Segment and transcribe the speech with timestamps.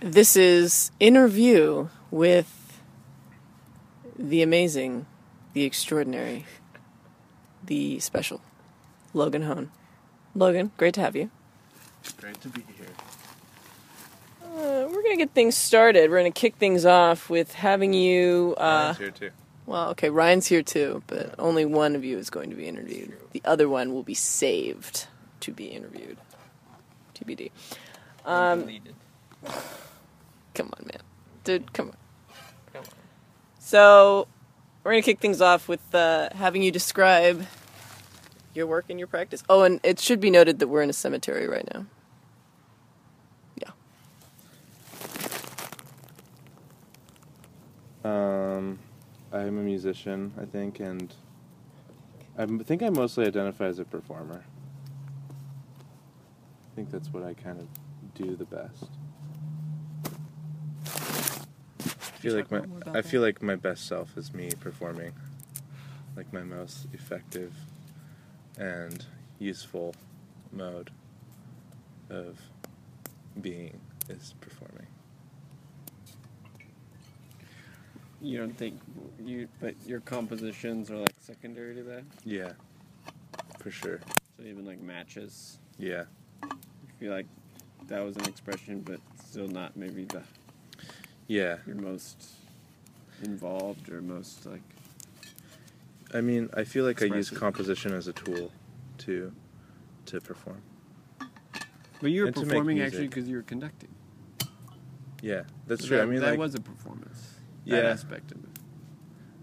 [0.00, 2.82] This is interview with
[4.18, 5.06] the amazing,
[5.54, 6.44] the extraordinary,
[7.64, 8.42] the special,
[9.14, 9.70] Logan Hone.
[10.34, 11.30] Logan, great to have you.
[12.20, 12.86] Great to be here.
[14.44, 16.10] Uh, we're gonna get things started.
[16.10, 18.54] We're gonna kick things off with having you.
[18.58, 19.30] Uh, Ryan's here too.
[19.64, 23.16] well, okay, Ryan's here too, but only one of you is going to be interviewed.
[23.32, 25.06] The other one will be saved
[25.40, 26.18] to be interviewed.
[27.14, 27.50] TBD.
[28.26, 28.68] Um,
[30.56, 31.02] come on, man,
[31.44, 31.96] dude, come on.
[32.72, 32.90] Come on.
[33.60, 34.26] So,
[34.82, 37.46] we're gonna kick things off with uh, having you describe
[38.54, 39.44] your work and your practice.
[39.48, 41.86] Oh, and it should be noted that we're in a cemetery right now.
[43.56, 43.70] Yeah.
[48.04, 48.78] Um,
[49.32, 51.12] I'm a musician, I think, and
[52.38, 54.44] I think I mostly identify as a performer.
[55.30, 57.66] I think that's what I kind of
[58.14, 58.90] do the best.
[60.86, 63.06] I feel like my more about I that?
[63.08, 65.12] feel like my best self is me performing,
[66.16, 67.52] like my most effective
[68.58, 69.04] and
[69.38, 69.94] useful
[70.52, 70.90] mode
[72.10, 72.40] of
[73.40, 73.78] being
[74.08, 74.86] is performing.
[78.20, 78.80] You don't think
[79.22, 82.02] you, but your compositions are like secondary to that.
[82.24, 82.52] Yeah,
[83.60, 84.00] for sure.
[84.36, 86.04] So even like matches, Yeah.
[86.42, 86.48] you
[86.98, 87.26] feel like
[87.88, 90.22] that was an expression, but still not maybe the
[91.26, 91.58] Yeah.
[91.66, 92.24] your most
[93.22, 94.62] involved or most like.
[96.14, 98.52] I mean, I feel like I use composition as a tool
[98.98, 99.32] to
[100.06, 100.62] to perform.
[102.00, 103.88] But you were And performing actually because you were conducting.
[105.22, 105.96] Yeah, that's So true.
[105.96, 107.34] That, I mean, that like, was a performance.
[107.64, 107.76] Yeah.
[107.76, 108.50] That aspect of it.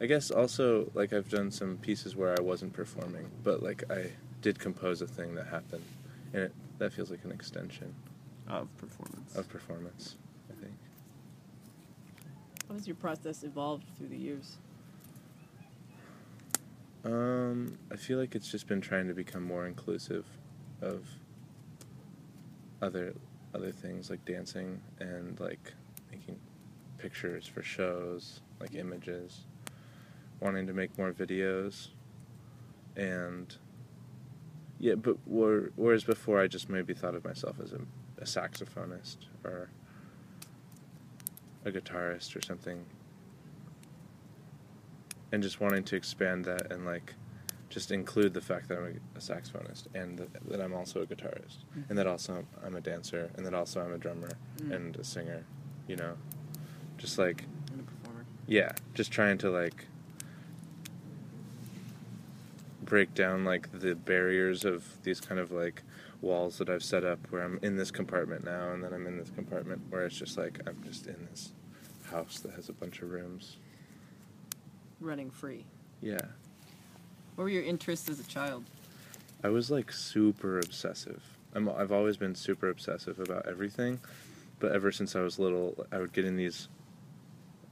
[0.02, 4.12] I guess also like I've done some pieces where I wasn't performing, but like I
[4.42, 5.84] did compose a thing that happened,
[6.34, 7.94] and it, that feels like an extension
[8.48, 9.36] Of performance.
[9.36, 10.16] of performance.
[12.68, 14.58] How has your process evolved through the years?
[17.06, 20.26] Um, I feel like it's just been trying to become more inclusive
[20.82, 21.06] of
[22.82, 23.14] other
[23.54, 25.74] other things like dancing and like
[26.12, 26.40] making
[26.98, 29.42] pictures for shows, like images,
[30.40, 31.90] wanting to make more videos,
[32.96, 33.56] and
[34.80, 37.80] yeah, but whereas before I just maybe thought of myself as a,
[38.18, 39.70] a saxophonist or
[41.66, 42.86] a guitarist or something
[45.32, 47.14] and just wanting to expand that and like
[47.70, 51.58] just include the fact that I'm a, saxophonist and that, that I'm also a guitarist
[51.90, 54.30] and that also I'm a dancer and that also I'm a drummer
[54.62, 54.72] Mm.
[54.76, 55.44] and a singer,
[55.88, 56.14] you know,
[57.00, 58.26] just like And a performer.
[58.46, 59.88] yeah, just trying to like
[62.84, 65.82] break down like the barriers of these kind of like
[66.24, 69.18] walls that I've set up where I'm in this compartment now and then I'm in
[69.18, 71.52] this compartment where it's just like I'm just in this
[72.10, 73.58] house that has a bunch of rooms.
[75.00, 75.66] Running free.
[76.02, 76.18] Yeah.
[77.36, 78.64] What were your interests as a child?
[79.44, 81.22] I was like super obsessive.
[81.54, 84.00] I'm, I've always been super obsessive about everything,
[84.60, 86.70] but ever since I was little, I would get in these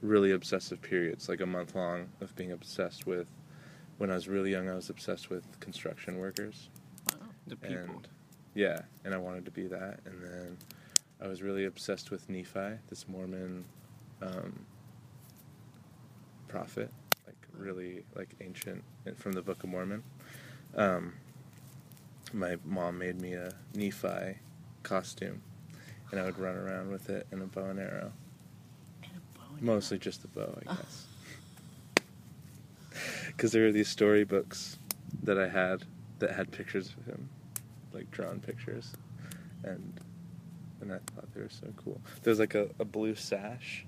[0.02, 3.26] really obsessive periods, like a month long, of being obsessed with.
[3.98, 6.68] When I was really young, I was obsessed with construction workers,
[7.12, 7.18] Wow.
[7.46, 7.76] the people.
[7.76, 8.08] and
[8.54, 10.00] yeah, and I wanted to be that.
[10.04, 10.56] And then
[11.20, 13.64] I was really obsessed with Nephi, this Mormon
[14.20, 14.66] um,
[16.48, 16.90] prophet,
[17.26, 18.82] like really like ancient
[19.16, 20.02] from the Book of Mormon.
[20.76, 21.14] Um,
[22.32, 24.38] my mom made me a Nephi
[24.82, 25.42] costume,
[26.10, 28.12] and I would run around with it and a bow and arrow.
[29.02, 31.06] And a bow and Mostly just the bow, I guess.
[33.28, 34.76] Because there were these storybooks
[35.22, 35.84] that I had
[36.18, 37.30] that had pictures of him,
[37.94, 38.92] like drawn pictures,
[39.64, 40.00] and
[40.80, 42.00] and I thought they were so cool.
[42.22, 43.86] There's like a, a blue sash,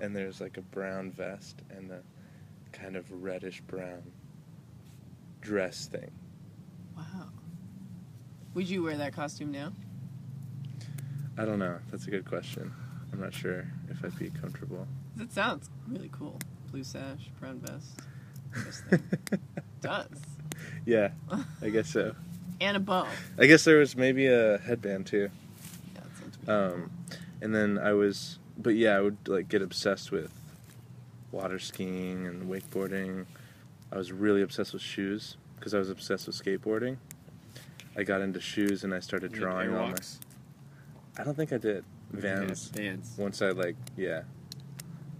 [0.00, 2.02] and there's like a brown vest and a
[2.72, 4.02] kind of reddish brown
[5.40, 6.10] dress thing.
[6.96, 7.28] Wow.
[8.54, 9.72] Would you wear that costume now?
[11.36, 11.78] I don't know.
[11.90, 12.72] That's a good question.
[13.12, 14.86] I'm not sure if I'd be comfortable.
[15.20, 16.38] It sounds really cool.
[16.70, 18.00] Blue sash, brown vest.
[19.80, 20.08] Does.
[20.84, 21.10] yeah,
[21.62, 22.14] I guess so.
[22.60, 23.06] And a bow.
[23.38, 25.30] I guess there was maybe a headband too.
[25.94, 26.90] Yeah, that sounds really Um,
[27.40, 30.32] and then I was, but yeah, I would like get obsessed with
[31.30, 33.26] water skiing and wakeboarding.
[33.92, 36.96] I was really obsessed with shoes because I was obsessed with skateboarding.
[37.96, 39.96] I got into shoes and I started You did drawing on my.
[39.96, 40.18] Airwalks?
[41.18, 42.70] I don't think I did Vans.
[42.74, 43.14] Yeah, Vans.
[43.18, 44.22] Once I like, yeah,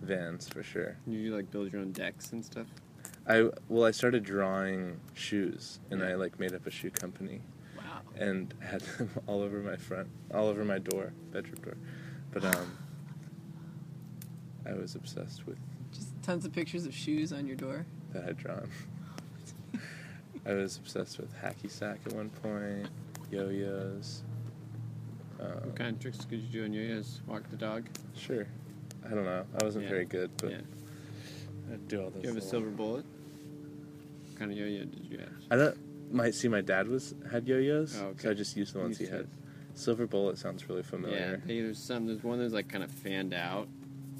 [0.03, 0.97] Vans for sure.
[1.07, 2.67] You like build your own decks and stuff.
[3.29, 6.09] I well, I started drawing shoes and Yeah.
[6.09, 7.41] I like made up a shoe company.
[7.77, 8.01] Wow.
[8.17, 11.77] and had them all over my front, all over my door, bedroom door.
[12.33, 12.77] But um,
[14.67, 15.59] I was obsessed with
[15.93, 17.87] Just tons of pictures of shoes on your door.
[18.13, 18.69] that I'd drawn.
[20.47, 22.89] I was obsessed with hacky sack at one point,
[23.31, 24.23] yo-yos.
[25.41, 27.21] Um, What kind of tricks could you do on yo-yos?
[27.27, 27.87] Walk the dog?
[28.17, 28.47] Sure.
[29.05, 29.45] I don't know.
[29.61, 29.91] I wasn't Yeah.
[29.91, 30.61] very good, but yeah.
[31.73, 32.23] I'd do all those.
[32.23, 33.05] Do you have a little- silver bullet?
[34.39, 35.29] What kind of yo-yo did you have?
[35.51, 36.13] I don't.
[36.15, 38.23] Might see my dad was had yo-yos, Oh, okay.
[38.23, 39.29] so I just used the ones Used he to had.
[39.75, 41.43] Silver bullet sounds really Yeah, familiar.
[41.45, 42.07] they, there's some.
[42.07, 43.69] There's one that's like kind of fanned out.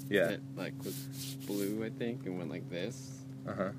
[0.09, 0.27] Yeah.
[0.27, 0.93] That like was
[1.47, 3.19] blue, I think, and went like this.
[3.47, 3.69] Uh huh.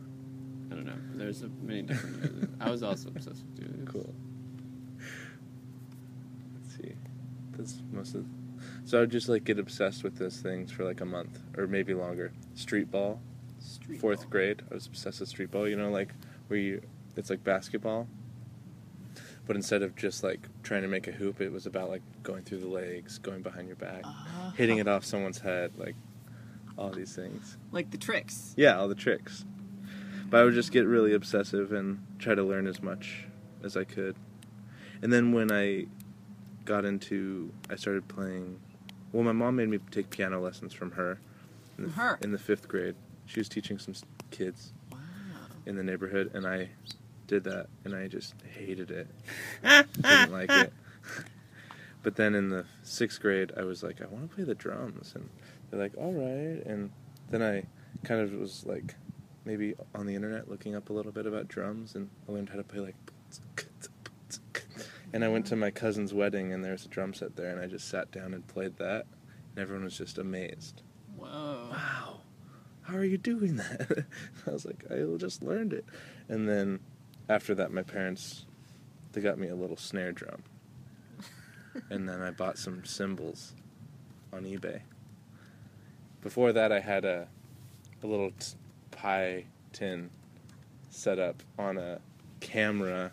[0.70, 0.94] I don't know.
[1.14, 2.48] There's a, many different.
[2.58, 3.88] I was also obsessed with yo-yos.
[3.88, 4.14] Cool.
[6.62, 6.94] Let's see.
[7.56, 8.24] That's most of.
[8.86, 11.92] So I'd just like get obsessed with those things for like a month or maybe
[11.94, 12.32] longer.
[12.54, 13.20] Street ball,
[13.60, 14.30] Street fourth ball.
[14.30, 14.62] grade.
[14.70, 15.68] I was obsessed with street ball.
[15.68, 16.12] You know, like
[16.50, 16.82] where you
[17.16, 18.08] it's like basketball,
[19.46, 22.42] but instead of just like trying to make a hoop, it was about like going
[22.42, 24.52] through the legs, going behind your back, Ah.
[24.56, 25.94] hitting it off someone's head, like
[26.78, 27.56] all these things.
[27.72, 28.54] Like the tricks.
[28.56, 29.44] Yeah, all the tricks.
[30.28, 33.26] But I would just get really obsessive and try to learn as much
[33.64, 34.16] as I could.
[35.02, 35.86] And then when I
[36.64, 38.60] got into, I started playing.
[39.12, 41.18] Well, my mom made me take piano lessons from her.
[41.78, 42.18] In the, her?
[42.22, 42.94] In the fifth grade,
[43.26, 43.94] she was teaching some
[44.30, 44.72] kids.
[45.70, 46.68] In the neighborhood, and I
[47.26, 49.06] did that, and I just hated it.
[50.02, 50.72] Didn't like it.
[52.02, 55.12] But then in the sixth grade, I was like, I want to play the drums,
[55.14, 55.28] and
[55.70, 56.64] they're like, all right.
[56.64, 56.90] And
[57.28, 57.64] then I
[58.06, 58.94] kind of was like,
[59.44, 62.56] maybe on the internet looking up a little bit about drums, and I learned how
[62.56, 62.94] to play like.
[65.12, 67.60] And I went to my cousin's wedding, and there was a drum set there, and
[67.60, 69.06] I just sat down and played that,
[69.50, 70.82] and everyone was just amazed.
[71.16, 71.68] Whoa.
[71.70, 72.20] Wow,
[72.90, 74.04] how are you doing that?
[74.46, 75.84] I was like, I just learned it.
[76.28, 76.80] And then
[77.28, 78.44] after that, my parents
[79.12, 80.42] they got me a little snare drum,
[81.90, 83.54] and then I bought some cymbals
[84.32, 84.82] on eBay.
[86.22, 87.28] Before that, I had a
[88.02, 88.54] a little t-
[88.90, 90.10] pie tin
[90.90, 92.00] set up on a
[92.40, 93.12] camera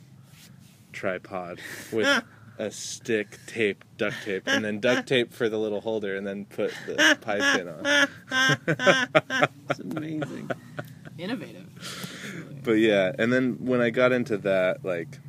[0.93, 1.59] tripod
[1.91, 2.23] with
[2.59, 6.45] a stick tape, duct tape, and then duct tape for the little holder, and then
[6.45, 8.07] put the pie tin on.
[9.69, 10.49] It's amazing.
[11.17, 12.61] Innovative.
[12.63, 15.19] But yeah, and then when I got into that, like,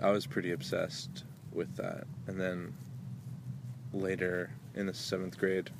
[0.00, 2.06] I was pretty obsessed with that.
[2.26, 2.74] And then
[3.92, 5.70] later in the seventh grade,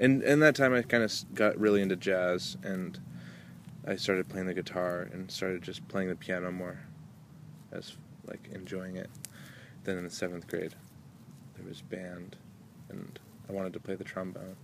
[0.00, 2.98] and in that time I kind of got really into jazz, and
[3.86, 6.80] I started playing the guitar and started just playing the piano more,
[7.72, 7.96] as
[8.26, 9.10] like enjoying it.
[9.86, 10.74] Then in the seventh grade,
[11.56, 12.36] there was band,
[12.88, 13.18] and
[13.48, 14.56] I wanted to play the trombone.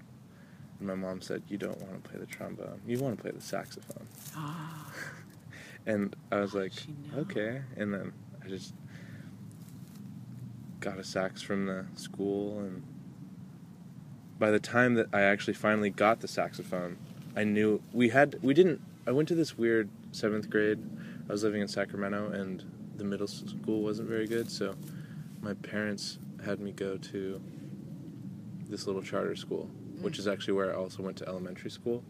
[0.78, 2.80] And my mom said, "You don't want to play the trombone.
[2.86, 4.92] You want to play the saxophone." Ah.
[5.86, 6.72] And I was like,
[7.16, 7.62] okay.
[7.76, 8.12] And then
[8.44, 8.72] I just
[10.78, 12.60] got a sax from the school.
[12.60, 12.84] And
[14.38, 16.98] by the time that I actually finally got the saxophone,
[17.34, 20.78] I knew we had, we didn't, I went to this weird seventh grade.
[21.28, 22.64] I was living in Sacramento and
[22.96, 24.50] the middle school wasn't very good.
[24.50, 24.76] So
[25.42, 27.42] my parents had me go to
[28.68, 29.68] this little charter school,
[30.00, 30.20] which mm.
[30.20, 32.02] is actually where I also went to elementary school.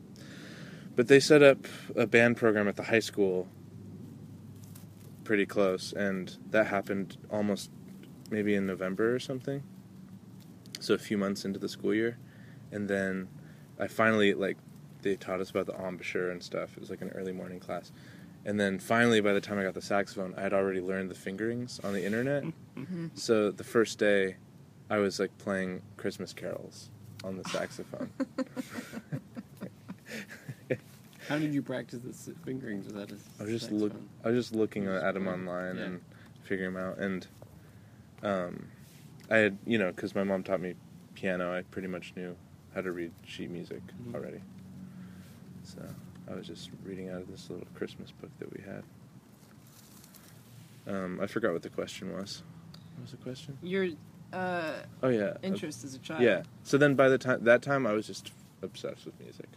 [0.94, 3.48] But they set up a band program at the high school
[5.24, 7.70] pretty close, and that happened almost
[8.30, 9.62] maybe in November or something.
[10.80, 12.18] So a few months into the school year,
[12.70, 13.28] and then
[13.78, 14.58] I finally like
[15.00, 16.72] they taught us about the embouchure and stuff.
[16.74, 17.92] It was like an early morning class,
[18.44, 21.14] and then finally by the time I got the saxophone, I had already learned the
[21.14, 22.44] fingerings on the internet.
[23.14, 24.36] So the first day,
[24.90, 26.90] I was like playing Christmas carols
[27.24, 28.10] on the saxophone.
[31.28, 33.92] How did you practice the s- fingerings without a I was just look.
[34.24, 35.82] I was just looking Just at them online Yeah.
[35.84, 36.00] and
[36.42, 36.98] figuring them out.
[36.98, 37.26] And
[38.22, 38.66] um,
[39.30, 40.74] I had you know because my mom taught me
[41.14, 42.36] piano, I pretty much knew
[42.74, 44.14] how to read sheet music Mhm.
[44.14, 44.40] already.
[45.62, 45.80] So
[46.30, 48.84] I was just reading out of this little Christmas book that we had.
[50.86, 52.42] Um, I forgot what the question was.
[52.94, 53.58] What was the question?
[53.62, 53.88] Your
[54.32, 56.22] uh, Oh yeah, interest as a child.
[56.22, 56.42] Yeah.
[56.62, 59.48] So then by the time that time I was just obsessed with music.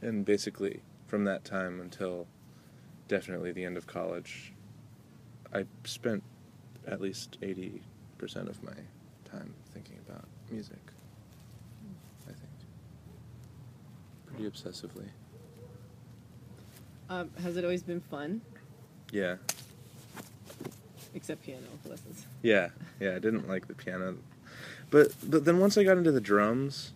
[0.00, 2.26] And basically from that time until
[3.06, 4.52] definitely the end of college
[5.52, 6.22] I spent
[6.86, 7.80] at least 80%
[8.48, 8.72] of my
[9.30, 10.80] time thinking about music.
[12.26, 12.38] I think.
[14.26, 15.08] Pretty obsessively.
[17.12, 18.40] Um, has it always been fun,
[19.10, 19.36] Yeah.
[21.14, 22.26] except piano lessons?
[22.40, 22.70] Yeah.
[23.00, 24.16] Yeah, I didn't like the piano.
[24.90, 26.94] But but then once I got into the drums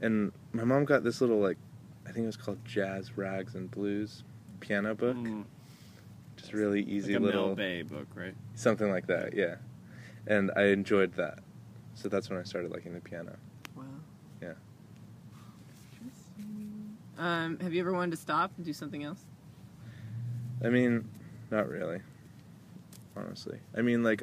[0.00, 1.58] and my mom got this little like
[2.06, 4.24] I think it was called Jazz Rags and Blues
[4.60, 5.16] piano book.
[5.18, 5.44] Mm,
[6.36, 8.34] Just really easy like a little Mel Bay book, right?
[8.54, 9.56] something like that, yeah.
[10.26, 11.40] And I enjoyed that.
[11.94, 13.36] So that's when I started liking the piano.
[13.76, 13.84] Wow.
[14.40, 14.52] Yeah.
[17.18, 19.20] Um, have you ever wanted to stop and do something else?
[20.64, 21.08] I mean,
[21.50, 22.00] not really.
[23.16, 23.58] Honestly.
[23.76, 24.22] I mean, like,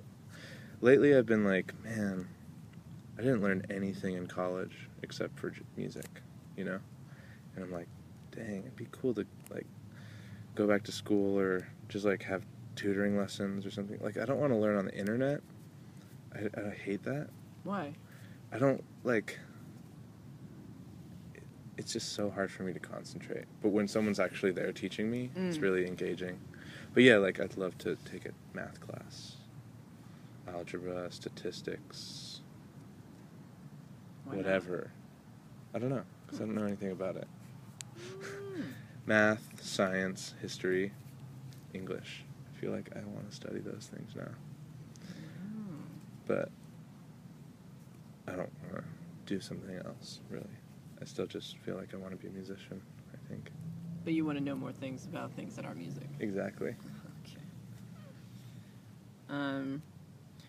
[0.81, 2.27] lately I've been like, man,
[3.17, 6.22] I didn't learn anything in college except for j- music,
[6.55, 6.79] you know?
[7.55, 7.88] And I'm like,
[8.31, 9.67] dang, it'd be cool to, like,
[10.55, 12.43] go back to school or just, like, have
[12.75, 14.00] tutoring lessons or something.
[14.01, 15.41] Like, I don't want to learn on the internet.
[16.34, 17.27] I, I hate that.
[17.63, 17.93] Why?
[18.51, 19.38] I don't, like,
[21.79, 23.45] it's just so hard for me to concentrate.
[23.62, 25.62] But when someone's actually there teaching me, it's Mm.
[25.62, 26.38] really engaging.
[26.93, 29.38] But yeah, like I'd love to take a math class,
[30.48, 32.41] algebra, statistics,
[34.25, 34.38] Why not?
[34.43, 34.91] whatever.
[35.74, 37.27] I don't know because I don't know anything about it.
[37.98, 38.63] Mm.
[39.05, 40.91] Math, science, history,
[41.74, 42.24] English.
[42.53, 44.31] I feel like I want to study those things now,
[45.45, 45.79] Mm.
[46.27, 46.51] but
[48.27, 48.83] I don't want to
[49.25, 50.57] do something else really.
[51.01, 52.81] I still just feel like I want to be a musician.
[53.13, 53.51] I think
[54.03, 56.07] But you want to know more things about things that are music.
[56.19, 56.69] exactly.
[57.25, 57.41] Okay.
[59.29, 59.81] Um,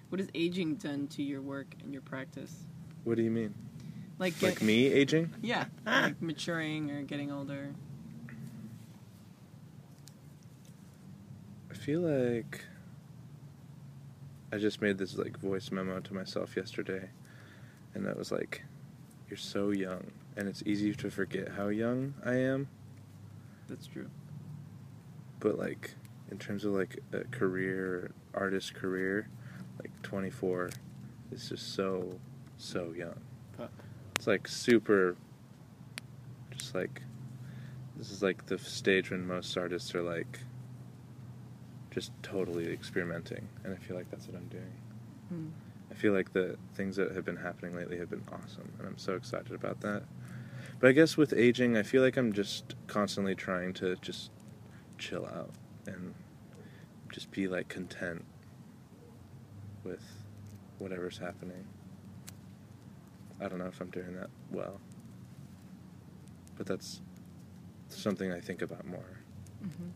[0.09, 2.65] what has aging done to your work and your practice?
[3.05, 3.55] What do you mean?
[4.19, 5.33] Like, Like me aging?
[5.41, 7.75] Yeah, like maturing or getting older.
[11.71, 12.65] I feel like
[14.53, 17.09] I just made this like voice memo to myself yesterday,
[17.95, 18.63] and that was like,
[19.29, 22.69] "You're so young, and it's easy to forget how young I am."
[23.69, 24.11] That's true.
[25.39, 25.95] But like,
[26.31, 29.29] in terms of like a career, artist career,
[29.79, 30.71] like 24
[31.33, 32.19] is just so,
[32.59, 33.21] so young.
[33.57, 33.71] But
[34.17, 35.17] It's like super.
[36.51, 37.03] Just like,
[37.97, 40.41] this is like the stage when most artists are like.
[41.91, 44.73] Just totally experimenting, and I feel like that's what I'm doing.
[45.35, 45.51] Mm.
[45.91, 48.97] I feel like the things that have been happening lately have been awesome, and I'm
[48.97, 50.05] so excited about that.
[50.81, 54.31] But I guess with aging, I feel like I'm just constantly trying to just
[54.97, 55.51] chill out
[55.87, 56.15] and
[57.13, 58.25] just be like content
[59.85, 60.03] with
[60.79, 61.67] whatever's happening.
[63.41, 64.81] I don't know if I'm doing that well,
[66.57, 67.03] but that's
[67.89, 69.21] something I think about more.
[69.61, 69.89] hmm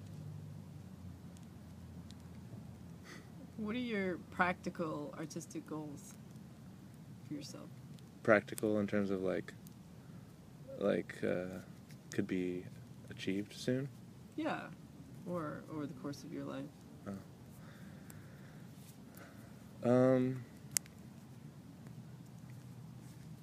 [3.57, 6.15] What are your practical artistic goals
[7.27, 7.69] for yourself?
[8.23, 9.55] Practical in terms of like,
[10.79, 11.59] like, uh,
[12.13, 12.65] could be
[13.11, 13.89] achieved soon.
[14.37, 14.61] Yeah,
[15.27, 16.65] or over the course of your life.
[19.85, 20.43] Um.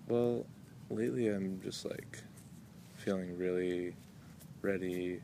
[0.07, 0.45] Well,
[0.89, 2.17] lately I'm just like
[2.95, 3.95] feeling really
[4.61, 5.21] ready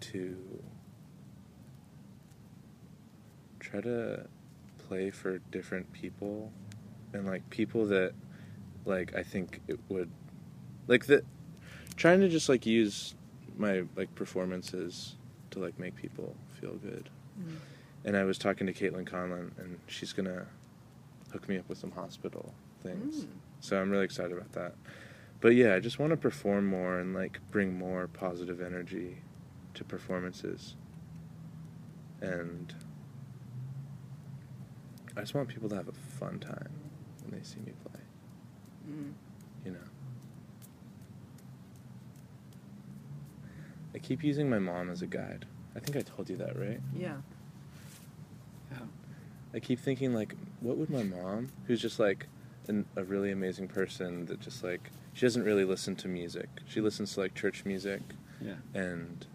[0.00, 0.62] to
[3.60, 4.26] try to
[4.88, 6.50] play for different people
[7.12, 8.12] and like people that
[8.86, 10.10] like I think it would
[10.88, 11.24] like that
[11.96, 13.14] trying to just like use
[13.56, 15.14] my like performances
[15.50, 17.08] to like make people feel good
[18.04, 20.46] and I was talking to Caitlin Conlon, and she's gonna
[21.32, 23.24] hook me up with some hospital things.
[23.24, 23.28] Mm.
[23.60, 24.74] So I'm really excited about that.
[25.40, 29.18] But yeah, I just want to perform more and like bring more positive energy
[29.74, 30.74] to performances.
[32.20, 32.74] And
[35.16, 36.70] I just want people to have a fun time
[37.22, 38.00] when they see me play.
[38.90, 39.12] Mm.
[39.64, 39.78] You know.
[43.98, 45.44] I keep using my mom as a guide.
[45.74, 46.80] I think I told you that, right?
[46.94, 47.16] Yeah.
[48.70, 48.78] yeah.
[49.52, 52.28] I keep thinking like, what would my mom, who's just like
[52.68, 56.48] an, a really amazing person that just like she doesn't really listen to music.
[56.68, 58.02] She listens to like church music
[58.40, 58.54] Yeah.
[58.72, 59.26] and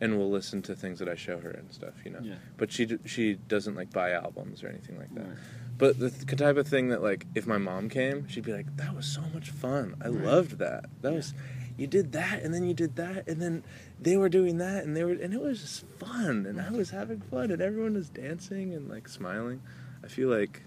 [0.00, 2.20] and will listen to things that I show her and stuff, you know.
[2.22, 2.36] Yeah.
[2.56, 5.26] But she d- she doesn't like buy albums or anything like that.
[5.26, 5.36] Right.
[5.76, 8.74] But the th- type of thing that like if my mom came, she'd be like,
[8.76, 9.96] "That was so much fun.
[10.00, 10.24] I Right.
[10.24, 10.86] loved that.
[11.02, 11.34] That was."
[11.80, 13.64] You did that, and then you did that, and then
[13.98, 16.90] they were doing that, and they were, and it was just fun, and I was
[16.90, 19.62] having fun, and everyone was dancing and like smiling.
[20.04, 20.64] I feel like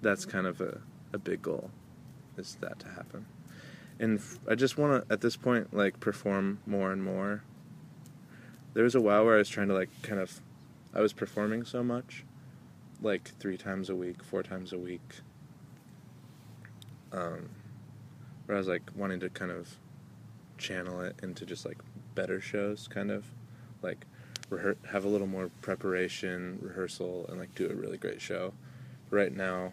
[0.00, 0.80] that's kind of a,
[1.12, 1.70] a big goal,
[2.38, 3.26] is that to happen,
[3.98, 7.42] and I just want to at this point like perform more and more.
[8.72, 10.40] There was a while where I was trying to like kind of,
[10.94, 12.24] I was performing so much,
[13.02, 15.16] like three times a week, four times a week.
[17.12, 17.50] Um,
[18.46, 19.78] where I was like wanting to kind of
[20.58, 21.78] channel it into just like
[22.14, 23.24] better shows, kind of
[23.82, 24.06] like
[24.50, 28.54] rehe- have a little more preparation, rehearsal, and like do a really great show.
[29.10, 29.72] Right now,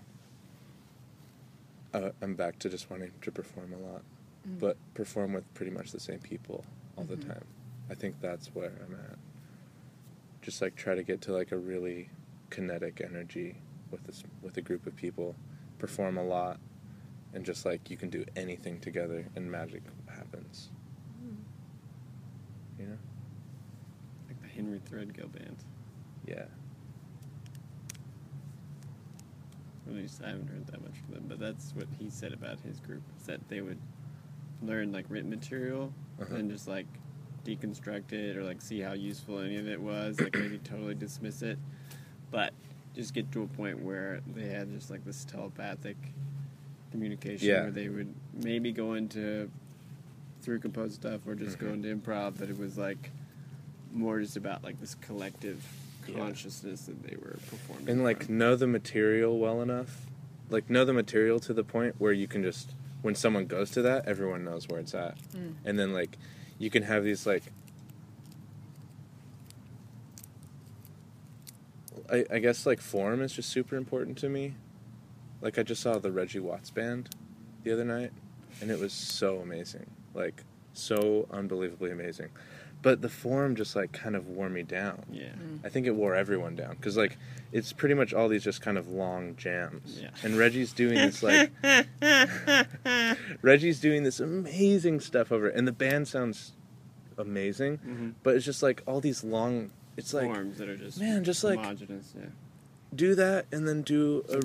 [1.94, 4.02] uh, I'm back to just wanting to perform a lot,
[4.48, 4.60] Mm.
[4.60, 6.66] but perform with pretty much the same people
[6.98, 7.10] all Mhm.
[7.10, 7.46] the time.
[7.90, 9.18] I think that's where I'm at.
[10.42, 12.10] Just like try to get to like a really
[12.50, 13.58] kinetic energy
[13.92, 15.36] with this with a group of people,
[15.78, 16.60] perform a lot,
[17.34, 19.84] and just like you can do anything together and magic
[20.22, 20.70] happens.
[22.80, 22.98] You know?
[24.28, 25.58] Like the Henry Threadgill band.
[26.28, 26.46] Yeah.
[29.88, 32.60] At least I haven't heard that much from them, but that's what he said about
[32.62, 33.02] his group.
[33.20, 33.80] Is that they would
[34.62, 36.36] learn like written material Uh-huh.
[36.36, 36.86] and just like
[37.44, 41.42] deconstruct it or like see how useful any of it was, like maybe totally dismiss
[41.42, 41.58] it,
[42.30, 42.54] but
[42.96, 45.98] just get to a point where they had just like this telepathic
[46.92, 47.64] communication Yeah.
[47.64, 49.50] where they would maybe go into
[50.42, 51.74] through composed stuff or just go Mhm.
[51.86, 53.12] into improv, but it was like
[53.94, 55.64] more just about like this collective
[56.08, 56.16] Yeah.
[56.16, 57.90] consciousness that they were performing.
[57.90, 58.38] and like from.
[58.40, 60.06] know the material well enough
[60.50, 62.72] like know the material to the point where you can just
[63.02, 65.54] when someone goes to that everyone knows where it's at Mm.
[65.66, 66.18] and then like
[66.58, 67.44] you can have these like
[72.10, 74.56] I, I guess like form is just super important to me
[75.42, 77.10] like i just saw the reggie watts band
[77.64, 78.12] the other night
[78.62, 82.30] and it was so amazing like so unbelievably amazing
[82.82, 85.30] but the form just like kind of wore me down yeah.
[85.30, 85.60] Mm.
[85.64, 87.18] I think it wore everyone down because like
[87.52, 90.00] it's pretty much all these just kind of long jams.
[90.02, 90.10] Yeah.
[90.24, 91.52] And Reggie's doing this like
[93.42, 96.54] Reggie's doing this amazing stuff over it, and the band sounds
[97.18, 98.14] amazing, Mhm.
[98.24, 99.72] but it's just like all these long.
[99.98, 102.14] It's like forms that are just man, just like homogenous.
[102.18, 102.28] Yeah.
[102.94, 104.38] Do that and then do a,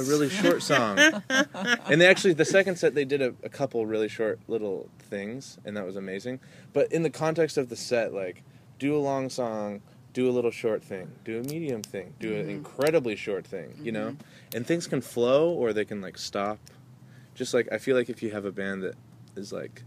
[0.00, 0.98] a really short song.
[1.30, 5.58] and they actually the second set they did a, a couple really short little things,
[5.64, 6.40] and that was amazing.
[6.72, 8.42] But in the context of the set, like
[8.78, 9.80] do a long song,
[10.12, 12.50] do a little short thing, do a medium thing, do an Mhm.
[12.50, 14.10] incredibly short thing, you know?
[14.10, 14.16] Mhm.
[14.54, 16.58] And things can flow or they can like stop.
[17.34, 18.94] Just like I feel like if you have a band that
[19.34, 19.82] is like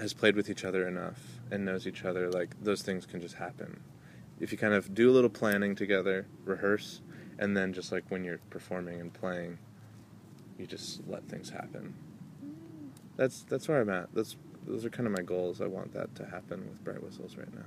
[0.00, 1.20] has played with each other enough
[1.50, 3.80] and knows each other, like those things can just happen.
[4.40, 7.00] If you kind of do a little planning together, rehearse,
[7.38, 9.58] and then just like when you're performing and playing,
[10.58, 11.94] you just let things happen.
[13.16, 14.12] That's that's where I'm at.
[14.14, 15.60] That's those are kind of my goals.
[15.60, 17.64] I want that to happen with Bright Whistles right now.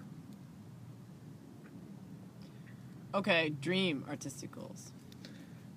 [3.15, 4.91] Okay, dream artistic goals.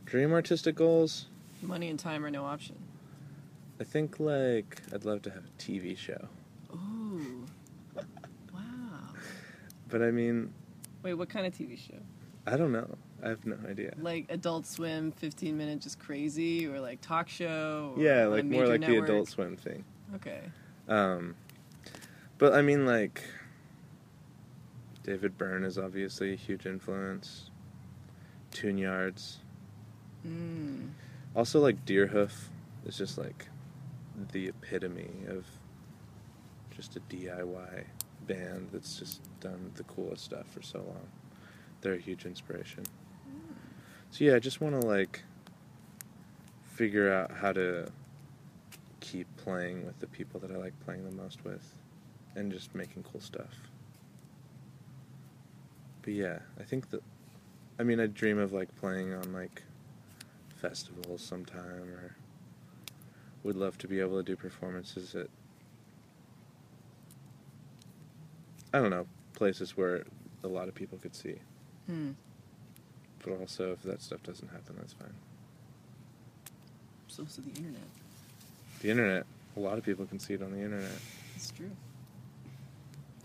[0.04, 1.26] Dream artistic goals.
[1.62, 2.76] Money and time are no option.
[3.80, 6.28] I think like I'd love to have a TV show,
[6.74, 7.46] Ooh.
[8.52, 8.60] Wow.
[9.88, 10.52] but I mean
[11.02, 11.98] Wait, what kind of TV show?
[12.46, 12.88] I don't know.
[13.22, 13.94] I have no idea.
[14.00, 17.94] Like Adult Swim, 15 minute just crazy, or like talk show?
[17.96, 19.06] Or Yeah, like more like network?
[19.06, 19.84] the Adult Swim thing.
[20.16, 20.40] Okay.
[20.88, 21.34] Um,
[22.38, 23.22] but I mean, like,
[25.02, 27.50] David Byrne is obviously a huge influence.
[28.50, 29.38] Tune Yards.
[30.26, 30.90] Mm.
[31.36, 32.32] Also, like, Deerhoof
[32.86, 33.46] is just like
[34.32, 35.46] the epitome of
[36.76, 37.84] just a DIY
[38.32, 41.08] band that's just done the coolest stuff for so long.
[41.80, 42.84] They're a huge inspiration.
[43.24, 43.52] Hmm.
[44.10, 45.22] So, yeah, I just want to, like,
[46.80, 47.90] figure out how to
[49.00, 51.74] keep playing with the people that I like playing the most with
[52.36, 53.68] and just making cool stuff.
[56.02, 57.02] But yeah, I think that
[57.78, 59.62] I mean I dream of like playing on like
[60.56, 62.16] festivals sometime or
[63.42, 65.28] would love to be able to do performances at
[68.72, 70.04] I don't know, places where
[70.44, 71.36] a lot of people could see.
[71.86, 72.10] Hmm.
[73.22, 75.14] But also if that stuff doesn't happen that's fine.
[77.08, 77.82] So, so the internet.
[78.80, 80.90] The internet, a lot of people can see it on the internet.
[81.34, 81.70] That's true.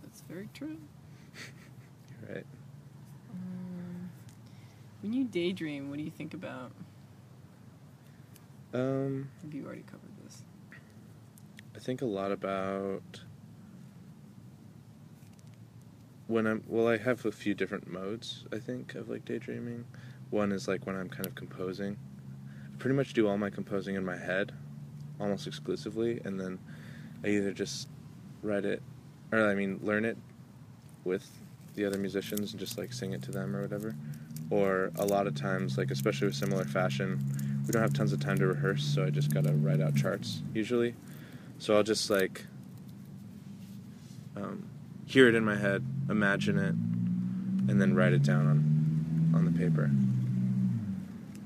[0.02, 0.78] That's very true.
[2.28, 2.46] You're right.
[3.32, 4.10] Um,
[5.02, 6.72] when you daydream, what do you think about?
[8.74, 10.44] Um Have you already covered this?
[11.76, 13.22] I think a lot about
[16.28, 19.86] when I'm well I have a few different modes I think of like daydreaming.
[20.30, 21.98] One is like when I'm kind of composing.
[22.74, 24.52] I pretty much do all my composing in my head
[25.20, 26.60] almost exclusively and then
[27.24, 27.88] I either just
[28.42, 28.82] write it
[29.32, 30.18] or I mean learn it
[31.04, 31.30] with
[31.76, 33.96] the other musicians and just like sing it to them or whatever.
[34.50, 37.24] Or a lot of times like especially with similar fashion,
[37.66, 39.96] we don't have tons of time to rehearse, so I just got to write out
[39.96, 40.96] charts usually.
[41.58, 42.46] So I'll just like
[44.36, 44.70] um,
[45.06, 46.76] hear it in my head, imagine it,
[47.70, 49.92] and then write it down on on the paper.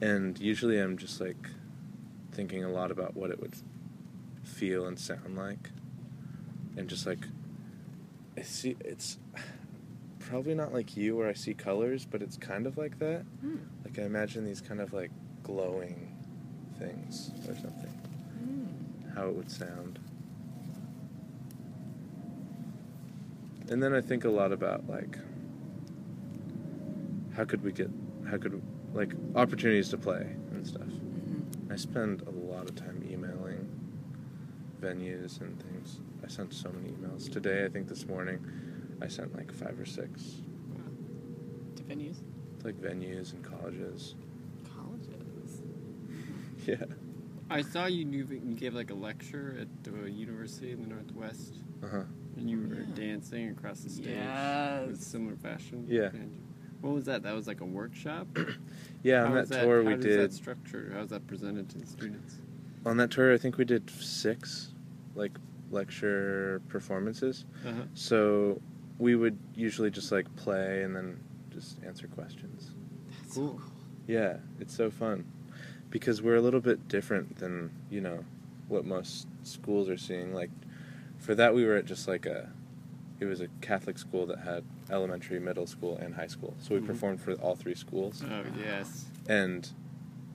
[0.01, 1.49] And usually I'm just like
[2.31, 3.55] thinking a lot about what it would
[4.43, 5.69] feel and sound like,
[6.77, 7.25] and just like
[8.37, 9.17] I see it's
[10.19, 13.23] probably not like you where I see colors, but it's kind of like that.
[13.41, 13.57] Hmm.
[13.83, 15.11] Like I imagine these kind of like
[15.43, 16.15] glowing
[16.77, 17.89] things or something
[18.39, 19.09] Hmm.
[19.15, 19.99] how it would sound.
[23.69, 25.17] And then I think a lot about like
[27.35, 27.89] how could we get
[28.29, 28.61] how could
[28.93, 30.87] like opportunities to play and stuff.
[30.87, 31.71] Mhm.
[31.71, 33.67] I spend a lot of time emailing
[34.81, 35.99] venues and things.
[36.23, 37.65] I sent so many emails today.
[37.65, 38.39] I think this morning
[39.01, 40.41] I sent like five or six,
[41.75, 42.17] To venues?
[42.63, 44.15] like venues and colleges.
[44.75, 45.61] Colleges.
[46.65, 46.83] Yeah.
[47.49, 51.55] I saw you knew you gave like a lecture at the university in the Northwest,
[51.81, 52.03] Uh huh.
[52.39, 52.95] And you were Yeah.
[52.95, 54.17] dancing across the stage
[54.87, 55.85] with similar fashion.
[55.87, 56.09] Yeah.
[56.13, 56.45] And
[56.81, 57.23] What was that?
[57.23, 58.27] That was like a workshop.
[59.01, 60.19] Yeah, How on was that tour how we does did.
[60.19, 60.91] that structured?
[60.91, 62.35] How was that presented to the students?
[62.85, 64.73] On that tour, I think we did six,
[65.15, 65.31] like
[65.71, 67.45] lecture performances.
[67.65, 67.83] Uh-huh.
[67.93, 68.61] So
[68.97, 71.17] we would usually just like play and then
[71.49, 72.71] just answer questions.
[73.21, 73.53] That's Cool.
[73.53, 73.71] so cool.
[74.07, 75.23] Yeah, it's so fun
[75.91, 78.23] because we're a little bit different than you know
[78.67, 80.33] what most schools are seeing.
[80.33, 80.49] Like
[81.19, 82.49] for that, we were at just like a
[83.19, 86.55] it was a Catholic school that had elementary, middle school, and high school.
[86.59, 86.85] So we Mhm.
[86.87, 89.69] performed for all three schools, Oh yes, and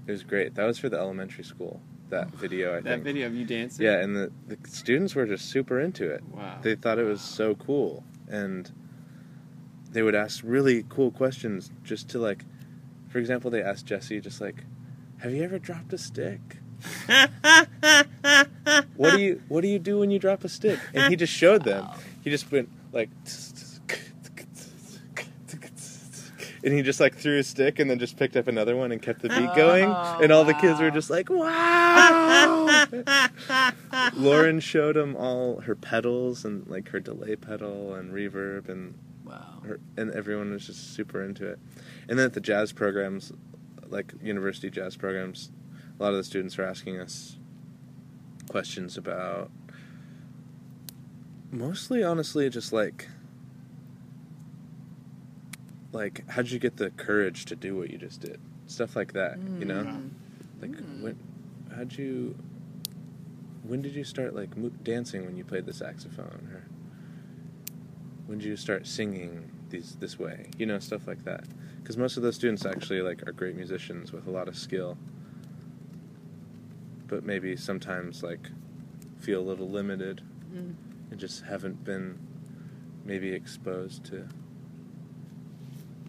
[0.07, 0.55] it was great.
[0.55, 1.81] That was for the elementary school.
[2.11, 3.05] That video, I that think.
[3.05, 3.87] video of you dancing.
[3.87, 6.23] Yeah, and the the students were just super into it.
[6.31, 6.59] Wow.
[6.61, 8.71] They thought it was so cool, and
[9.91, 12.45] they would ask really cool questions just to like,
[13.09, 14.65] for example, they asked Jesse just like,
[15.19, 16.59] "Have you ever dropped a stick?
[18.97, 21.33] What do you What do you do when you drop a stick?" And he just
[21.33, 21.91] showed them.
[22.23, 23.11] He just went like,
[26.63, 29.03] and he just like threw a stick and then just picked up another one and
[29.03, 32.87] kept the beat going, Oh, and all the kids were just like, "Wow!"
[34.17, 38.95] Lauren showed them all her pedals and like her delay pedal and reverb and
[39.25, 39.63] Wow.
[39.67, 41.59] her, and everyone was just super into it.
[42.09, 43.33] And then at the jazz programs,
[43.89, 45.51] like university jazz programs,
[45.99, 47.37] a lot of the students are asking us
[48.49, 49.51] questions about
[51.51, 53.09] mostly honestly just like
[55.93, 58.41] like how'd you get the courage to do what you just did?
[58.67, 59.85] Stuff like that you know?
[59.85, 60.11] Mm.
[60.61, 61.03] like Mm.
[61.03, 61.19] when
[61.75, 62.35] how'd you
[63.63, 66.49] when did you start like mo- dancing when you played the saxophone?
[66.53, 66.67] Or
[68.27, 70.51] when did you start singing these this way?
[70.59, 71.45] You know stuff like that.
[71.83, 74.99] Because most of those students actually like are great musicians with a lot of skill
[77.15, 78.49] but maybe sometimes like
[79.21, 80.21] feel a little limited
[80.53, 80.75] Mm.
[81.13, 82.19] and just haven't been
[83.05, 84.29] maybe exposed to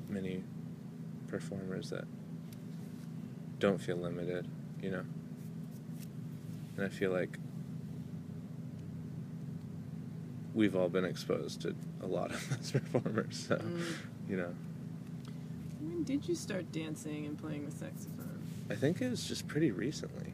[0.09, 0.43] many
[1.27, 2.05] performers that
[3.59, 4.47] don't feel limited,
[4.81, 5.03] you know.
[6.77, 7.37] And I feel like
[10.53, 13.81] we've all been exposed to a lot of those performers, so Mm.
[14.29, 14.53] you know.
[15.81, 18.41] When did you start dancing and playing the saxophone?
[18.69, 20.33] I think it was just pretty recently.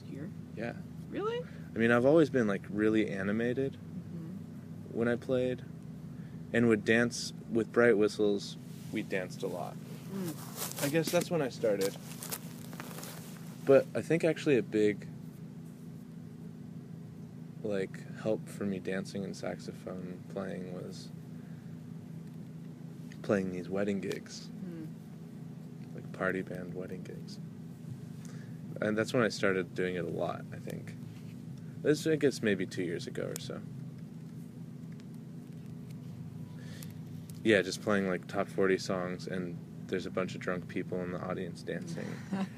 [0.00, 0.30] Like in the last year?
[0.56, 0.72] Yeah.
[1.10, 1.40] Really?
[1.74, 4.98] I mean, I've always been like really animated Mm-hmm.
[4.98, 5.62] when I played
[6.52, 8.56] and would dance with bright whistles.
[8.92, 9.74] We danced a lot.
[10.14, 10.84] Mm.
[10.84, 11.96] I guess that's when I started.
[13.64, 15.06] But I think actually a big
[17.62, 21.08] like help for me dancing and saxophone playing was
[23.22, 24.86] playing these wedding gigs, Mm.
[25.94, 27.38] like party band wedding gigs.
[28.82, 30.94] And that's when I started doing it a lot, I think.
[31.82, 33.60] This I guess maybe 2 years ago or so.
[37.44, 39.56] Yeah, just playing like top 40 songs and
[39.88, 42.06] there's a bunch of drunk people in the audience dancing.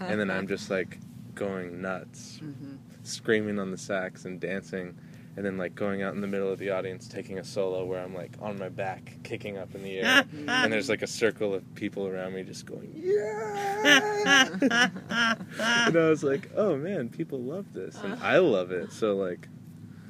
[0.01, 0.99] and then I'm just like
[1.35, 2.79] going nuts, Mhm.
[3.03, 4.95] screaming on the sax and dancing,
[5.37, 8.03] and then like going out in the middle of the audience taking a solo where
[8.03, 11.55] I'm like on my back, kicking up in the air, and there's like a circle
[11.55, 14.49] of people around me just going yeah.
[14.61, 18.93] and I was like, oh man, people love this, and I love it.
[18.93, 19.49] So like,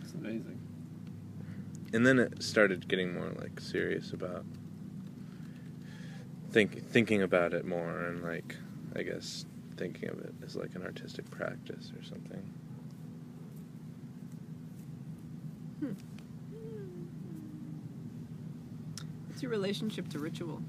[0.03, 0.61] It's amazing.
[1.93, 4.45] and then it started getting more like serious about
[6.51, 8.57] think thinking about it more and like
[8.95, 9.45] I guess
[9.77, 12.49] thinking of it as like an artistic practice or something.
[15.81, 15.93] Hmm.
[19.27, 20.63] What's your relationship to ritual?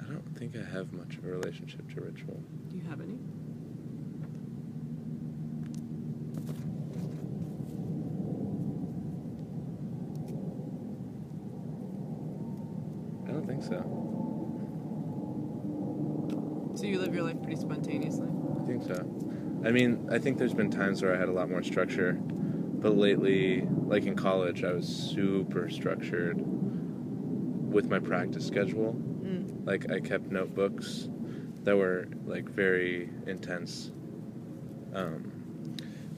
[0.00, 2.40] I don't think I have much of a relationship to ritual.
[2.70, 3.18] Do you have any?
[13.26, 13.82] I don't think so.
[16.76, 18.28] So you live your life pretty spontaneously?
[18.60, 18.94] I think so.
[19.64, 22.96] I mean, I think there's been times where I had a lot more structure, but
[22.96, 26.36] lately, like in college, I was super structured
[27.72, 28.94] with my practice schedule.
[29.22, 29.66] Mm.
[29.66, 31.08] Like I kept notebooks
[31.62, 33.90] that were like very intense.
[34.92, 35.32] Um,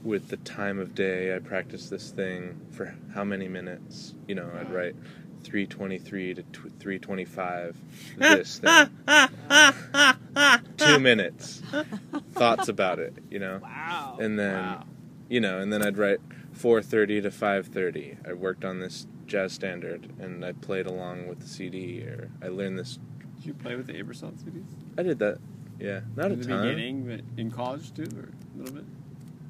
[0.03, 4.13] with the time of day, I practiced this thing for how many minutes?
[4.27, 4.95] You know, I'd write
[5.43, 7.77] 323 to 325
[8.17, 8.89] this thing.
[10.77, 11.63] two minutes
[12.37, 14.17] thoughts about it, you know, Wow.
[14.19, 14.85] and then Wow.
[15.29, 16.19] you know, and then I'd write
[16.53, 18.17] 4:30 to 5:30.
[18.27, 22.47] I worked on this jazz standard, and I played along with the CD, or I
[22.47, 22.97] learned this.
[23.35, 24.63] Did you play with the Aebersold CDs?
[24.97, 25.39] I did that,
[25.79, 26.61] yeah, not in a the ton.
[26.63, 28.85] beginning, but in college too, or a little bit.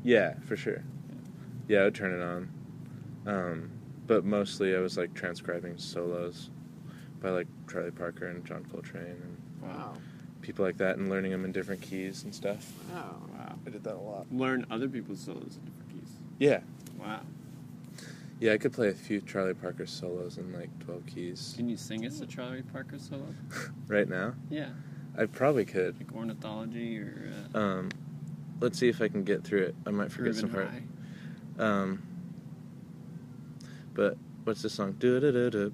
[0.04, 0.84] Yeah, for sure.
[1.68, 2.50] Yeah, I would turn it on.
[3.26, 3.70] Um,
[4.08, 6.50] but mostly I was like transcribing solos
[7.22, 9.94] by like Charlie Parker and John Coltrane and Wow.
[10.48, 12.72] People like that and learning them in different keys and stuff.
[12.94, 13.18] Wow.
[13.38, 13.56] Wow.
[13.68, 14.26] I did that a lot.
[14.32, 16.10] Learn other people's solos in different keys.
[16.40, 16.62] Yeah.
[16.98, 17.20] Wow.
[18.40, 21.76] Yeah, I could play a few Charlie Parker solos in like 12 keys Can you
[21.76, 23.26] sing us a Charlie Parker solo?
[23.88, 24.36] right now.
[24.50, 24.70] Yeah,
[25.18, 25.98] I probably could.
[25.98, 27.90] like ornithology or uh, Um,
[28.62, 29.76] let's see if I can get through it.
[29.86, 30.70] I might forget some Urban part.
[31.60, 31.64] High.
[31.66, 32.04] Um,
[33.94, 34.96] but what's the song?
[34.98, 35.74] Do do do do.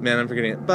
[0.00, 0.66] Man, I'm forgetting it.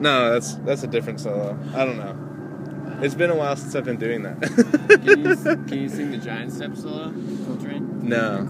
[0.00, 1.58] No, that's that's a different solo.
[1.74, 3.00] I don't know.
[3.02, 4.40] It's been a while since I've been doing that.
[4.88, 7.12] Can you, can you sing the Giant Step solo,
[7.46, 8.06] Coltrane?
[8.08, 8.44] No.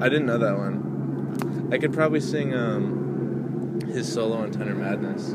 [0.00, 1.70] I didn't know that one.
[1.72, 5.34] I could probably sing um, his solo on Tenor Madness.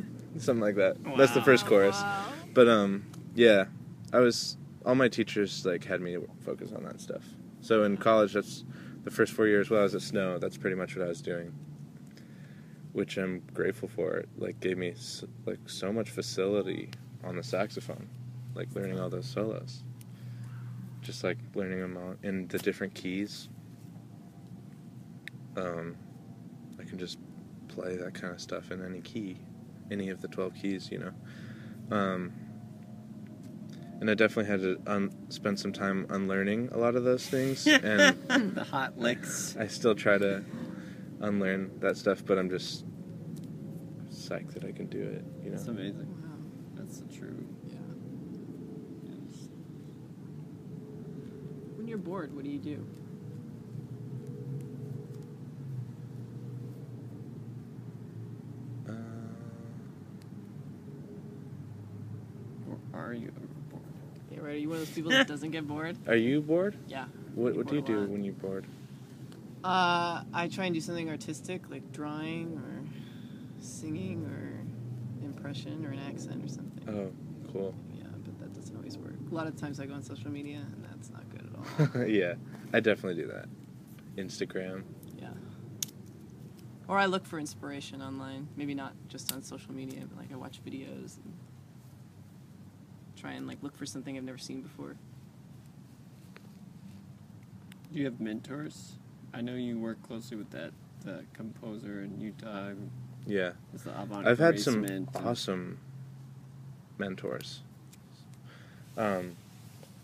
[0.37, 0.97] something like that.
[1.17, 2.01] That's the first chorus.
[2.53, 3.65] But um, yeah,
[4.13, 7.23] I was all my teachers like had me focus on that stuff.
[7.61, 8.65] So in college, that's
[9.03, 10.37] the first four years while I was at Snow.
[10.39, 11.53] That's pretty much what I was doing,
[12.91, 14.17] which I'm grateful for.
[14.17, 14.93] It like gave me
[15.45, 16.89] like so much facility
[17.23, 18.07] on the saxophone,
[18.55, 19.83] like learning all those solos.
[21.01, 23.49] Just like learning them all in the different keys.
[25.57, 25.95] Um,
[26.79, 27.17] I can just
[27.67, 29.37] play that kind of stuff in any key,
[29.91, 31.11] any of the twelve keys, you know.
[31.95, 32.31] Um,
[33.99, 37.67] and I definitely had to un- spend some time unlearning a lot of those things,
[37.67, 38.17] and
[38.55, 39.55] the hot licks.
[39.59, 40.43] I still try to
[41.19, 42.85] unlearn that stuff, but I'm just
[44.09, 45.57] psyched that I can do it, you know.
[45.57, 46.07] That's amazing.
[46.23, 46.29] Wow.
[46.75, 47.45] That's the true.
[47.67, 47.75] Yeah.
[49.03, 49.49] Yes.
[51.75, 52.87] When you're bored, what do you do?
[63.05, 63.83] Are you ever bored?
[64.31, 64.53] Yeah, right.
[64.53, 65.97] Are you one of those people that doesn't get bored?
[66.07, 66.75] are you bored?
[66.87, 67.05] Yeah.
[67.35, 68.65] What, get what do you do when you're bored?
[69.63, 72.83] Uh, I try and do something artistic, like drawing or
[73.63, 76.89] singing or impression or an accent or something.
[76.89, 77.75] Oh, cool.
[77.93, 79.13] Yeah, but that doesn't always work.
[79.31, 82.05] A lot of times I go on social media, and that's not good at all.
[82.07, 82.33] yeah,
[82.73, 83.45] I definitely do that.
[84.17, 84.83] Instagram.
[85.17, 85.29] yeah.
[86.87, 88.47] Or I look for inspiration online.
[88.57, 91.33] Maybe not just on social media, but like I watch videos and
[93.21, 94.95] try and like look for something I've never seen before.
[97.93, 98.93] Do you have mentors?
[99.33, 100.71] I know you work closely with that
[101.05, 102.71] the composer in Utah.
[103.25, 105.77] Yeah, It's the I've had some Gracement and- awesome
[106.97, 107.61] mentors.
[108.97, 109.35] Um,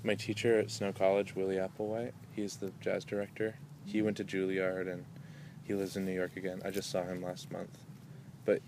[0.04, 3.56] my teacher at Snow College, Willie Applewhite, he's the jazz director.
[3.86, 5.06] He went to Juilliard and
[5.64, 6.62] he lives in New York again.
[6.64, 7.78] I just saw him last month.
[8.46, 8.62] But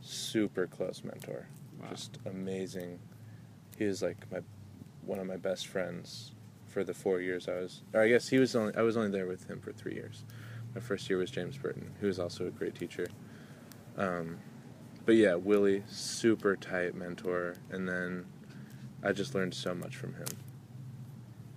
[0.00, 1.46] super close mentor.
[1.80, 1.88] Wow.
[1.90, 2.98] Just amazing.
[3.82, 4.38] He was like my
[5.04, 6.36] one of my best friends
[6.68, 9.10] for the four years I was or I guess he was only I was only
[9.10, 10.24] there with him for three years.
[10.72, 13.08] My first year was James Burton, who was also a great teacher.
[13.98, 14.38] Um,
[15.04, 18.24] but yeah, Willie, super tight mentor, and then
[19.02, 20.28] I just learned so much from him.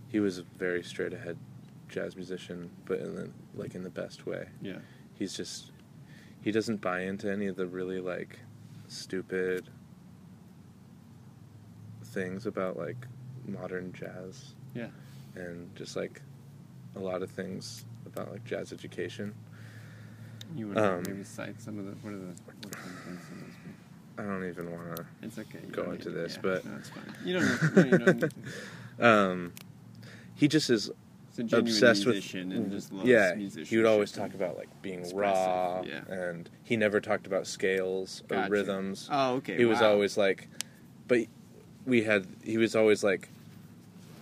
[0.07, 1.37] He was a very straight ahead
[1.89, 4.47] jazz musician, but in the, like in the best way.
[4.63, 4.79] Yeah.
[5.13, 5.71] He's just
[6.41, 8.39] he doesn't buy into any of the really like
[8.87, 9.69] stupid
[12.15, 13.05] things about like
[13.47, 14.87] modern jazz Yeah.
[15.35, 16.21] and just like
[16.95, 19.35] a lot of things about like jazz education.
[20.55, 22.25] You would Um, maybe cite some of the what are the
[22.63, 24.17] what are some things in those books?
[24.17, 25.05] I don't even want to.
[25.23, 25.59] It's okay.
[25.67, 27.13] you Go into this, yeah, but- no, it's fine.
[27.25, 27.75] You don't.
[27.75, 28.33] Need, no, you don't.
[28.97, 29.51] Um,
[30.35, 30.89] he just is
[31.27, 33.35] It's a genuine obsessed with and just loves yeah.
[33.35, 36.05] He would always talk about like being expressive, raw, yeah.
[36.07, 39.09] and he never talked about scales or rhythms.
[39.11, 39.57] Oh, okay.
[39.57, 40.47] he was always like,
[41.09, 41.25] but
[41.85, 43.29] we had he was always like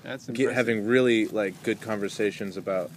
[0.04, 2.92] That's get, having really like good conversations about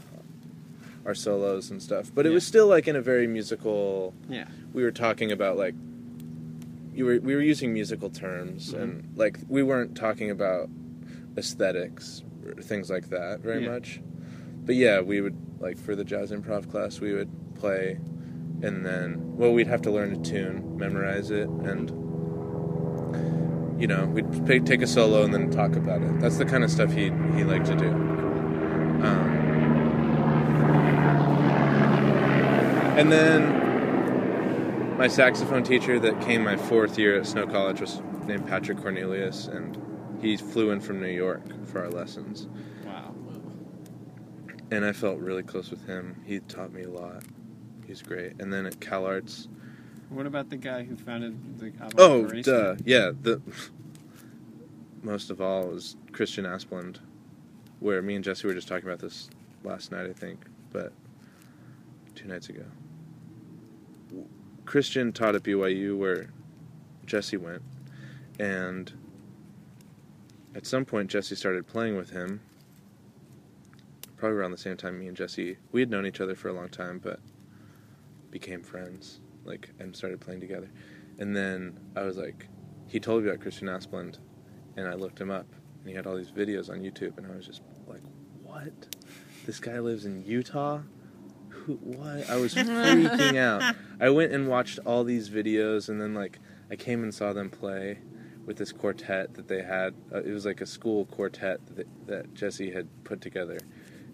[1.05, 2.11] our solos and stuff.
[2.15, 2.35] But it Yeah.
[2.35, 4.13] was still like in a very musical.
[4.29, 4.49] Yeah.
[4.73, 5.75] We were talking about like
[6.95, 8.83] you were we were using musical terms Mhm.
[8.83, 10.69] and like we weren't talking about
[11.37, 13.71] aesthetics or things like that very Yeah.
[13.73, 14.01] much.
[14.65, 17.99] But yeah, we would like for the jazz improv class we would play
[18.63, 21.91] and then well we'd have to learn a tune, memorize it and
[23.79, 26.21] you know, we'd take a solo and then talk about it.
[26.21, 27.91] That's the kind of stuff he he liked to do.
[27.91, 29.37] Um,
[32.97, 38.47] and then my saxophone teacher that came my fourth year at Snow College was named
[38.49, 39.77] Patrick Cornelius, and
[40.23, 42.49] he flew in from New York for our lessons.
[42.87, 43.15] Wow.
[44.71, 46.23] And I felt really close with him.
[46.25, 47.25] He taught me a lot.
[47.87, 48.41] He's great.
[48.41, 49.49] And then at Cal Arts,
[50.09, 53.11] What about the guy who founded the oh, duh, yeah.
[53.21, 53.41] The
[55.03, 56.99] most of all is Christian Asplund,
[57.81, 59.29] where me and Jesse were just talking about this
[59.65, 60.93] last night, I think, but
[62.15, 62.65] two nights ago.
[64.65, 66.31] Christian taught at BYU where
[67.05, 67.63] Jesse went,
[68.39, 68.93] and
[70.55, 72.41] at some point Jesse started playing with him.
[74.17, 76.53] Probably around the same time me and Jesse we had known each other for a
[76.53, 77.21] long time, but
[78.31, 80.71] became friends, like and started playing together.
[81.19, 82.49] And then I was like,
[82.89, 84.19] he told me about Christian Asplund,
[84.77, 85.47] and I looked him up,
[85.81, 88.03] and he had all these videos on YouTube, and I was just like,
[88.43, 88.97] what?
[89.45, 90.81] This guy lives in Utah?
[91.49, 91.75] Who?
[91.75, 92.29] What?
[92.29, 93.75] I was freaking out.
[94.01, 96.39] I went and watched all these videos, and then like
[96.71, 97.99] I came and saw them play
[98.45, 99.95] with this quartet that they had.
[100.15, 103.59] Uh, it was like a school quartet that, that Jesse had put together.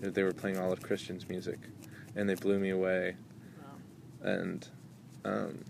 [0.00, 1.60] They were playing all of Christian's music,
[2.16, 3.16] and they blew me away.
[4.22, 4.66] And
[5.24, 5.64] um,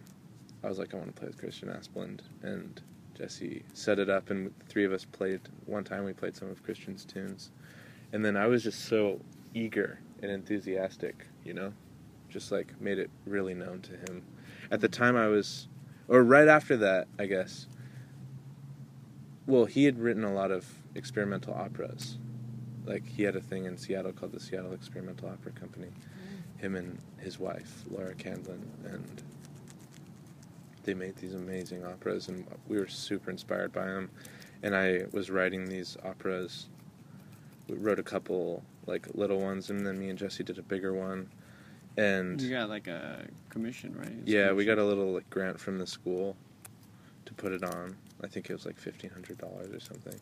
[0.64, 2.80] I was like, I want to play with Christian Asplund, and
[3.16, 5.40] Jesse set it up, and the three of us played.
[5.66, 7.50] One time, we played some of Christian's tunes,
[8.12, 9.20] and then I was just so
[9.54, 11.72] eager and enthusiastic, you know,
[12.28, 14.22] just like made it really known to him.
[14.70, 15.68] At the time, I was,
[16.08, 17.66] or right after that, I guess.
[19.46, 22.18] Well, he had written a lot of experimental operas.
[22.84, 25.88] Like he had a thing in Seattle called the Seattle Experimental Opera Company.
[26.56, 29.22] Him and his wife, Laura Candlin, and
[30.84, 34.10] they made these amazing operas, and we were super inspired by them.
[34.62, 36.68] And I was writing these operas.
[37.68, 40.92] We wrote a couple like little ones, and then me and Jesse did a bigger
[40.94, 41.28] one.
[41.96, 44.08] And You got like a commission, right?
[44.08, 46.36] It's yeah, we got a little like grant from the school
[47.26, 47.96] to put it on.
[48.24, 50.18] I think it was like fifteen hundred dollars or something,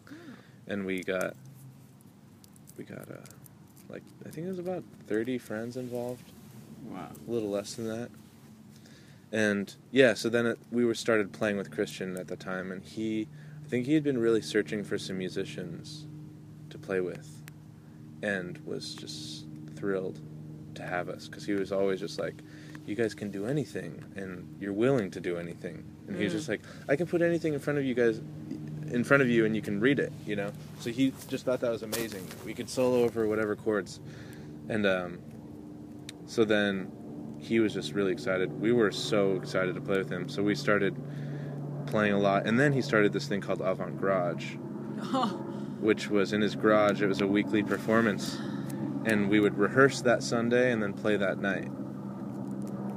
[0.68, 1.34] and we got
[2.76, 3.16] we got uh,
[3.88, 6.24] like I think it was about thirty friends involved,
[6.90, 7.10] Wow.
[7.26, 8.10] a little less than that.
[9.32, 12.82] And yeah, so then it, we were started playing with Christian at the time, and
[12.82, 13.28] he,
[13.64, 16.06] I think he had been really searching for some musicians
[16.70, 17.42] to play with,
[18.22, 20.20] and was just thrilled
[20.74, 22.34] to have us because he was always just like,
[22.86, 26.36] "You guys can do anything, and you're willing to do anything." And he was Mm.
[26.36, 28.20] just like, "I can put anything in front of you guys,
[28.90, 30.50] in front of you, and you can read it," you know.
[30.80, 32.26] So he just thought that was amazing.
[32.44, 34.00] We could solo over whatever chords,
[34.68, 35.18] and um,
[36.26, 36.90] so then
[37.40, 38.60] he was just really excited.
[38.60, 40.28] We were so excited to play with him.
[40.28, 40.94] So we started
[41.86, 42.46] playing a lot.
[42.46, 44.54] And then he started this thing called Avant Garage,
[45.80, 47.00] which was in his garage.
[47.02, 48.38] It was a weekly performance.
[49.06, 51.70] And we would rehearse that Sunday and then play that night.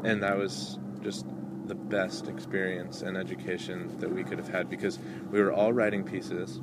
[0.04, 1.26] And that was just
[1.66, 5.00] the best experience and education that we could have had because
[5.32, 6.58] we were all writing pieces.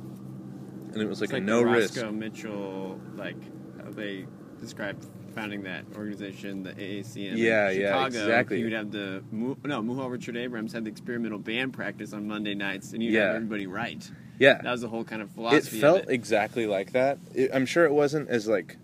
[0.93, 1.95] And it was like, like a no the risk.
[1.95, 3.37] Roscoe Mitchell, like
[3.83, 4.27] how they
[4.59, 7.37] described founding that organization, the AACM.
[7.37, 8.05] Yeah, in yeah, Chicago.
[8.05, 8.57] exactly.
[8.57, 12.53] He would have the no Muhal Richard Abrams had the experimental band practice on Monday
[12.55, 13.27] nights, and you'd Yeah.
[13.27, 14.11] have everybody write.
[14.39, 14.59] Yeah.
[14.61, 15.77] That was the whole kind of philosophy.
[15.77, 16.09] it felt it.
[16.09, 17.19] exactly like that.
[17.35, 18.77] It, I'm sure it wasn't as like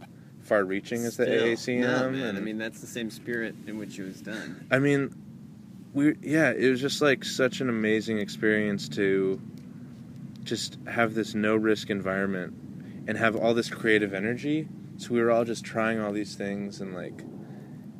[0.44, 1.82] far-reaching as the AACM.
[1.82, 2.22] No, man.
[2.30, 4.66] and- I mean, that's the same spirit in which it was done.
[4.72, 5.14] I mean,
[5.94, 9.42] we yeah, it was just like such an amazing experience to
[10.44, 12.54] just have this no risk environment
[13.08, 14.68] and have all this creative energy.
[14.98, 17.22] So we were all just trying all these things and like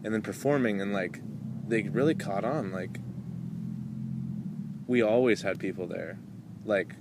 [0.04, 1.22] and then performing and like
[1.68, 3.00] they really caught on like
[4.88, 6.20] we always had people there.
[6.66, 6.96] Like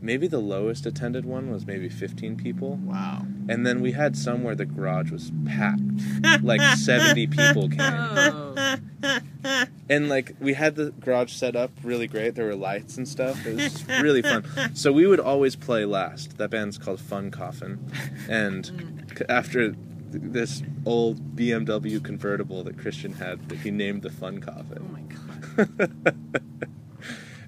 [0.00, 2.76] maybe the lowest attended one was maybe 15 people.
[2.82, 3.26] Wow.
[3.48, 5.80] And then we had some where the garage was packed.
[6.42, 7.78] like 70 people came.
[7.80, 9.18] Oh.
[9.90, 12.36] And like we had the garage set up really great.
[12.36, 13.44] There were lights and stuff.
[13.44, 14.44] It was really fun.
[14.72, 16.38] So we would always play last.
[16.38, 17.90] That band's called Fun Coffin.
[18.28, 18.64] And
[19.08, 19.24] mm.
[19.28, 19.74] after
[20.10, 24.78] this old BMW convertible that Christian had that he named the Fun Coffin.
[24.78, 26.16] Oh my god.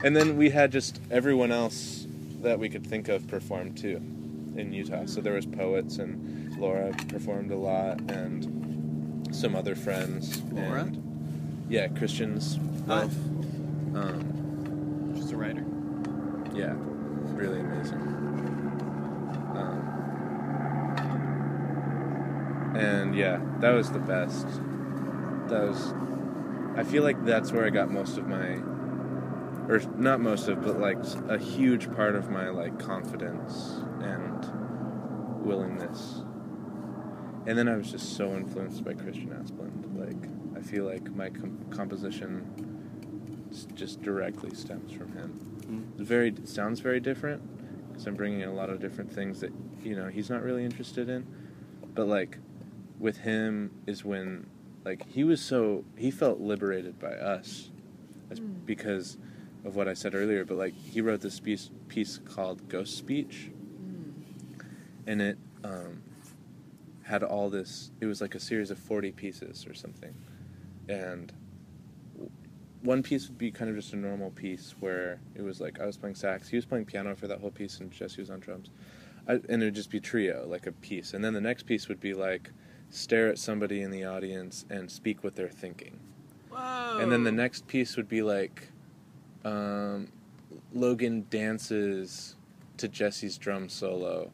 [0.03, 2.09] and then we had just everyone else
[2.40, 3.97] that we could think of perform too
[4.57, 5.07] in Utah.
[5.07, 10.43] So there was poets and Laura performed a lot and some other friends.
[10.51, 10.82] Laura?
[10.82, 11.11] And,
[11.72, 13.16] yeah, Christian's wife.
[13.94, 15.64] Um, Just a writer.
[16.52, 16.74] yeah,
[17.32, 17.98] really amazing.
[19.56, 19.80] Um,
[22.76, 24.46] and yeah, that was the best.
[25.48, 25.94] That was.
[26.76, 28.56] I feel like that's where I got most of my,
[29.66, 30.98] or not most of, but like
[31.30, 36.20] a huge part of my like confidence and willingness.
[37.46, 39.91] And then I was just so influenced by Christian Asplund.
[40.62, 42.46] Like I feel like my com- composition
[43.74, 45.94] just directly stems from him Mm.
[46.04, 47.40] very it sounds very different
[47.88, 49.52] because I'm bringing in a lot of different things that
[49.82, 51.24] you know he's not really interested in.
[51.94, 52.38] But like
[52.98, 54.46] with him is when
[54.84, 57.70] like he was so he felt liberated by us
[58.30, 58.64] as, Mm.
[58.66, 59.18] because
[59.64, 60.44] of what I said earlier.
[60.44, 63.50] But like he wrote this piece piece called Ghost Speech,
[63.80, 64.12] Mm.
[65.06, 66.02] and it um,
[67.02, 67.92] had all this.
[68.00, 70.14] It was like a series of forty pieces or something,
[70.93, 71.32] and
[72.82, 75.86] one piece would be kind of just a normal piece where it was like I
[75.86, 78.40] was playing sax, he was playing piano for that whole piece, and Jesse was on
[78.40, 78.70] drums,
[79.28, 81.88] I, and it would just be trio, like a piece, and then the next piece
[81.88, 82.51] would be like
[82.90, 85.99] stare at somebody in the audience and speak what they're thinking.
[86.51, 86.99] Whoa.
[87.01, 88.68] And then the next piece would be like
[89.45, 90.09] um,
[90.74, 92.36] Logan dances
[92.76, 94.30] to Jesse's drum solo.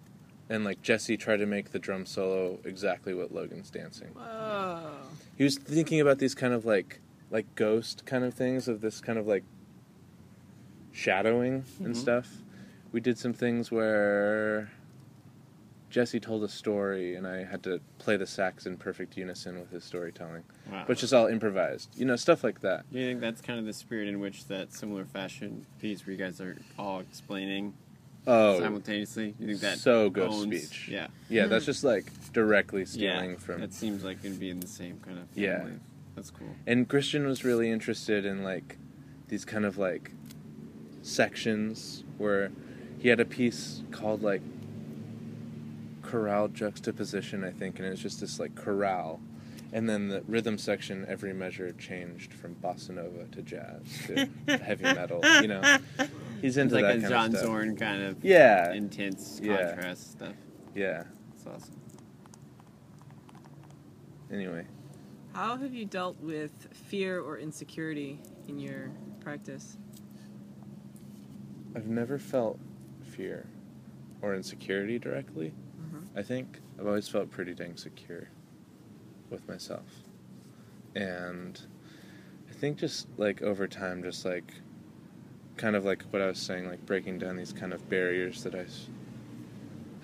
[0.51, 4.09] And like Jesse tried to make the drum solo exactly what Logan's dancing.
[4.09, 4.91] Whoa.
[5.37, 9.01] He was thinking about these kind of like like ghost kind of things of this
[9.01, 9.45] kind of like
[10.93, 11.97] shadowing and Mhm.
[11.97, 12.39] stuff.
[12.93, 14.71] We did some things where
[15.91, 19.71] Jesse told a story and I had to play the sax in perfect unison with
[19.71, 20.45] his storytelling.
[20.71, 20.85] Wow.
[20.87, 21.91] But just all improvised.
[21.99, 22.91] You know, stuff like that.
[22.93, 26.13] Do you think that's kind of the spirit in which that similar fashion piece where
[26.13, 27.75] you guys are all explaining
[28.29, 29.35] Oh, simultaneously?
[29.39, 30.89] You think that so ghost owns- speech.
[30.89, 31.07] Yeah.
[31.31, 31.71] Yeah, that's hmm.
[31.71, 33.37] just like directly stealing yeah.
[33.39, 33.63] from.
[33.63, 35.73] It seems like it'd be in the same kind of family.
[35.73, 35.79] Yeah.
[36.15, 36.55] That's cool.
[36.67, 38.77] And Christian was really interested in like
[39.29, 40.13] these kind of like
[41.03, 42.51] sections where
[42.99, 44.43] he had a piece called like
[46.03, 49.21] chorale juxtaposition, I think, and it was just this like chorale.
[49.73, 54.85] And then the rhythm section, every measure changed from bossa nova to jazz to heavy
[54.85, 55.21] metal.
[55.41, 55.79] You know,
[56.41, 57.47] he's It's into like that a kind John of stuff.
[57.47, 59.73] Zorn kind of Yeah, intense Yeah.
[59.75, 60.35] contrast stuff.
[60.75, 61.05] yeah.
[61.31, 61.75] That's awesome.
[64.31, 64.67] Anyway,
[65.35, 69.77] How have you dealt with fear or insecurity in your practice?
[71.77, 72.59] I've never felt
[73.03, 73.47] fear
[74.21, 75.53] or insecurity directly.
[75.81, 76.09] Mhm.
[76.17, 78.29] I think I've always felt pretty dang secure
[79.31, 80.03] with myself.
[80.97, 81.61] And
[82.51, 84.53] I think just like over time, just like
[85.59, 88.55] kind of like what I was saying, like breaking down these kind of barriers that
[88.55, 88.65] I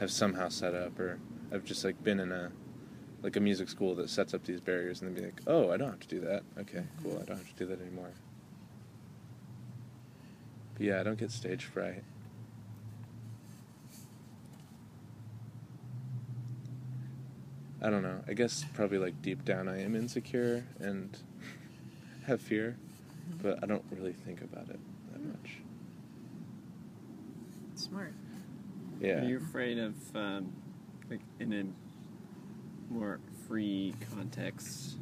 [0.01, 1.19] have somehow set up, or
[1.53, 2.51] I've just like been in a
[3.23, 5.79] like a music school that sets up these barriers and then be like, oh, I
[5.79, 6.43] don't have to do that.
[6.59, 8.11] Okay, cool, I don't have to do that anymore.
[10.75, 12.03] But yeah, I don't get stage fright.
[17.81, 18.21] I don't know.
[18.27, 21.17] I guess probably like deep down I am insecure and
[22.27, 22.77] have fear,
[23.31, 23.43] mm-hmm.
[23.43, 24.81] but I don't really think about it
[25.25, 25.59] much.
[27.75, 28.15] Smart.
[29.01, 29.23] Yeah.
[29.23, 30.53] Are you afraid of, um,
[31.11, 34.97] like, in a more free context?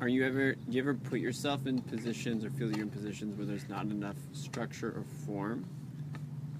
[0.00, 3.36] Are you ever, do you ever put yourself in positions or feel you're in positions
[3.38, 5.64] where there's not enough structure or form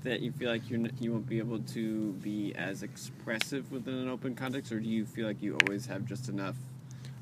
[0.05, 3.95] that you feel like you're n- you won't be able to be as expressive within
[3.95, 6.57] an open context, or do you feel like you always have just enough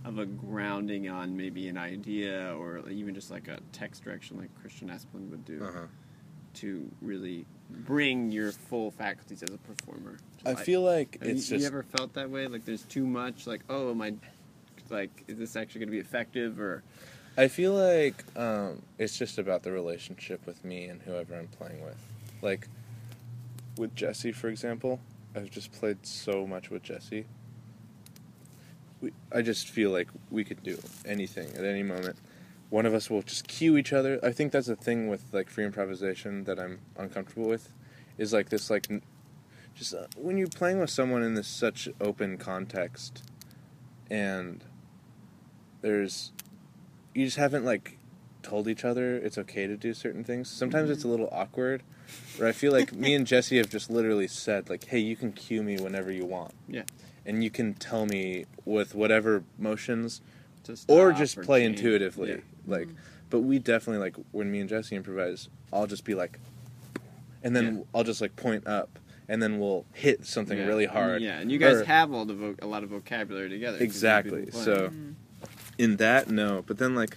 [0.05, 4.48] of a grounding on maybe an idea or even just like a text direction like
[4.61, 5.62] Christian Asplund would do?
[5.62, 5.86] Uh-huh.
[6.55, 10.18] to really bring your full faculties as a performer.
[10.44, 12.46] I feel like Have you, it's you just ever felt that way?
[12.48, 13.46] Like there's too much.
[13.46, 14.14] Like oh, am I?
[14.88, 16.59] Like is this actually going to be effective?
[16.59, 16.82] Or
[17.36, 21.84] I feel like um, it's just about the relationship with me and whoever I'm playing
[21.84, 21.98] with.
[22.42, 22.66] Like
[23.78, 25.01] with Jesse, for example,
[25.36, 27.26] I've just played so much with Jesse.
[29.01, 32.16] We, I just feel like we could do anything at any moment.
[32.70, 34.18] one of us will just cue each other.
[34.22, 37.72] I think that's a thing with like free improvisation that I'm uncomfortable with,
[38.16, 38.86] is like this like,
[39.74, 43.24] just uh, when you're playing with someone in this such open context,
[44.09, 44.64] and
[45.82, 46.32] there's,
[47.14, 47.98] you just haven't like
[48.42, 50.48] told each other it's okay to do certain things.
[50.48, 51.82] Sometimes it's a little awkward.
[52.38, 55.32] Where I feel like me and Jesse have just literally said like, "Hey, you can
[55.32, 56.82] cue me whenever you want." Yeah.
[57.27, 60.21] And you can tell me with whatever motions
[60.64, 61.79] To or just or play change.
[61.79, 62.31] intuitively.
[62.31, 62.37] Yeah.
[62.66, 62.89] Like,
[63.29, 65.49] but we definitely like when me and Jesse improvise.
[65.73, 66.39] I'll just be like,
[67.43, 67.83] and then Yeah.
[67.95, 68.99] I'll just like point up,
[69.29, 70.66] and then we'll hit something Yeah.
[70.66, 71.23] really hard.
[71.23, 73.79] Yeah, and you guys Or- have all the vo- a lot of vocabulary together.
[73.79, 74.51] exactly.
[74.51, 75.14] So Mm.
[75.79, 76.62] in that, no.
[76.66, 77.16] But then like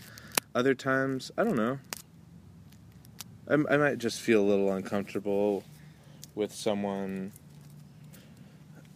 [0.54, 1.80] other times, I don't know.
[3.48, 5.64] I, I might just feel a little uncomfortable
[6.36, 7.32] with someone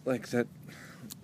[0.06, 0.48] like that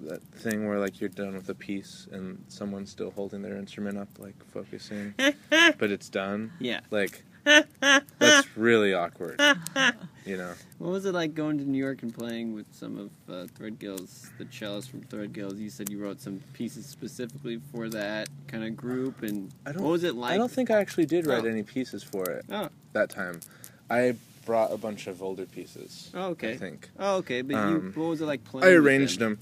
[0.02, 3.98] that thing where like you're done with a piece and someone's still holding their instrument
[3.98, 5.14] up like focusing
[5.80, 6.80] but it's done yeah.
[6.92, 9.40] like that's really awkward
[10.26, 13.10] you know What was it like going to New York and playing with some of
[13.30, 15.60] uh, Threadgill's, the cellists from Threadgill's?
[15.60, 19.84] You said you wrote some pieces specifically for that kind of group, and I don't-
[19.84, 20.32] what was it like?
[20.34, 21.48] i don't think i actually did write Oh.
[21.50, 23.42] any pieces for it Oh, that time
[23.90, 24.16] i
[24.46, 26.54] brought a bunch of older pieces oh, okay.
[26.54, 27.42] i think Oh, okay.
[27.42, 28.66] But Um, you, what was it like playing?
[28.66, 29.40] I with arranged them.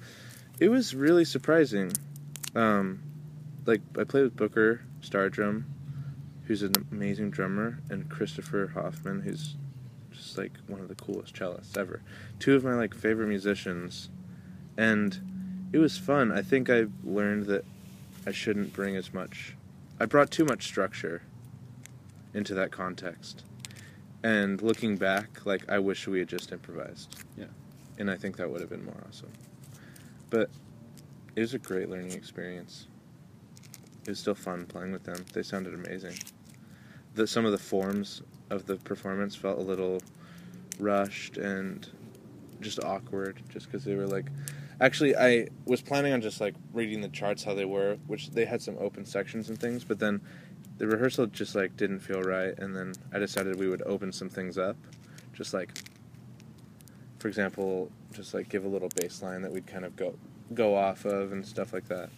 [0.62, 1.92] It was really surprising.
[2.54, 3.02] Um,
[3.66, 5.66] like I played with Booker Stardrum,
[6.44, 9.56] who's an amazing drummer, and Christopher Hoffman, who's
[10.12, 12.04] just like one of the coolest cellists ever.
[12.38, 14.10] Two of my like favorite musicians,
[14.78, 16.32] and it was fun.
[16.32, 17.66] I think I learned that
[18.28, 19.56] I shouldn't bring as much.
[20.00, 21.24] I brought too much structure
[22.36, 23.46] into that context.
[24.24, 27.16] And looking back, like I wish we had just improvised.
[27.36, 27.46] Yeah.
[27.98, 29.32] And I think that would have been more awesome.
[30.32, 30.50] But
[31.36, 32.88] it was a great learning experience.
[34.04, 35.24] It was still fun playing with them.
[35.34, 36.16] They sounded amazing.
[37.14, 40.02] The, some of the forms of the performance felt a little
[40.80, 41.88] rushed and
[42.60, 44.26] just awkward just because they were like
[44.80, 48.46] actually i was planning on just like reading the charts how they were which they
[48.46, 50.22] had some open sections and things but then
[50.78, 54.30] the rehearsal just like didn't feel right and then i decided we would open some
[54.30, 54.78] things up
[55.34, 55.78] just like
[57.22, 60.16] for example just like give a little baseline that we'd kind of go
[60.54, 62.10] go off of and stuff like that.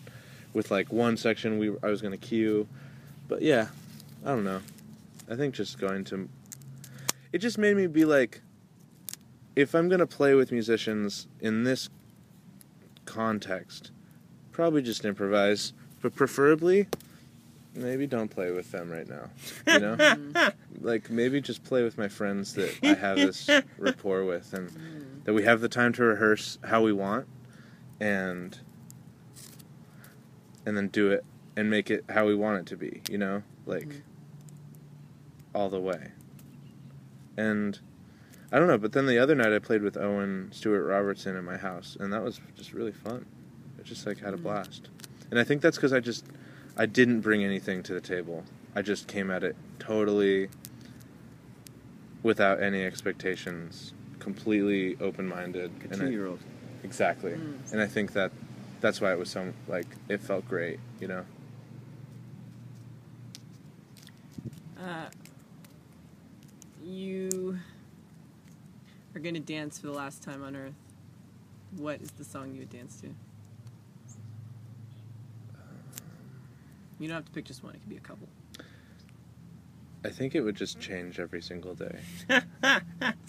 [0.53, 2.67] With like one section we i was going to cue
[3.27, 3.67] but yeah
[4.25, 4.61] i don't know.
[5.29, 6.29] I think just going to
[7.33, 8.41] it just made me be like
[9.55, 11.89] if i'm going to play with musicians in this
[13.05, 13.91] context
[14.51, 16.87] probably just improvise but preferably
[17.75, 19.29] maybe don't play with them right now
[19.67, 19.97] you know?
[20.81, 24.71] Like maybe just play with my friends that i have this rapport with and
[25.23, 27.27] that we have the time to rehearse how we want
[27.99, 28.59] and
[30.65, 31.23] and then do it
[31.55, 33.43] and make it how we want it to be you know?
[33.65, 34.01] Like Mhm.
[35.53, 36.11] all the way.
[37.37, 37.79] And
[38.51, 41.43] i don't know but then the other night i played with owen stewart robertson at
[41.43, 43.25] my house and that was just really fun.
[43.79, 44.43] I just like had a Mhm.
[44.43, 44.89] blast.
[45.31, 46.25] And i think that's because i just
[46.77, 48.43] i didn't bring anything to the table
[48.75, 50.49] i just came at it totally
[52.23, 56.39] without any expectations completely open-minded A two-year-old.
[56.83, 57.71] exactly Mm.
[57.73, 58.31] and i think that
[58.81, 61.25] that's why it was so like it felt great you know
[64.79, 65.05] Uh,
[66.83, 67.57] you
[69.15, 70.73] are going to dance for the last time on Earth.
[71.77, 73.07] What is the song you would dance to?
[77.03, 77.75] You don't have to pick just one.
[77.75, 78.29] It could be a couple.
[80.05, 81.99] i think it would just change every single day
[82.29, 82.41] on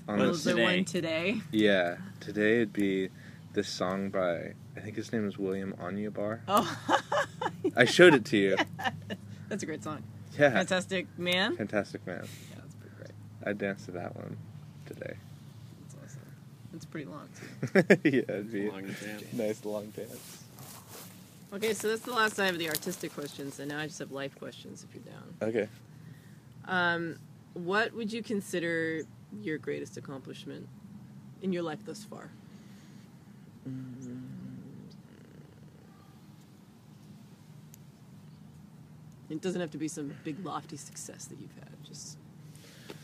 [0.06, 0.76] Well, Was this there today.
[0.76, 1.40] one today?
[1.50, 3.08] yeah today it'd be
[3.52, 6.40] this song by i think his name is william Onyeabor.
[6.48, 6.66] Oh,
[7.76, 8.56] i showed it to you
[9.48, 10.02] that's a great song.
[10.38, 11.56] yeah Fantastic Man.
[11.56, 13.10] fantastic man Yeah, that's pretty great.
[13.44, 14.36] i danced to that one
[14.86, 15.14] today
[15.80, 16.22] That's awesome.
[16.74, 17.82] It's pretty long too.
[18.04, 19.24] yeah it'd be Long dance.
[19.32, 20.43] a nice long dance
[21.54, 24.10] Okay, so that's the last time of the artistic questions, and now I just have
[24.10, 25.34] life questions if you're down.
[25.42, 25.68] okay
[26.66, 27.16] Um,
[27.54, 29.02] what would you consider
[29.40, 30.68] your greatest accomplishment
[31.42, 32.30] in your life thus far?
[39.30, 41.70] It doesn't have to be some big lofty success that you've had.
[41.84, 42.18] Just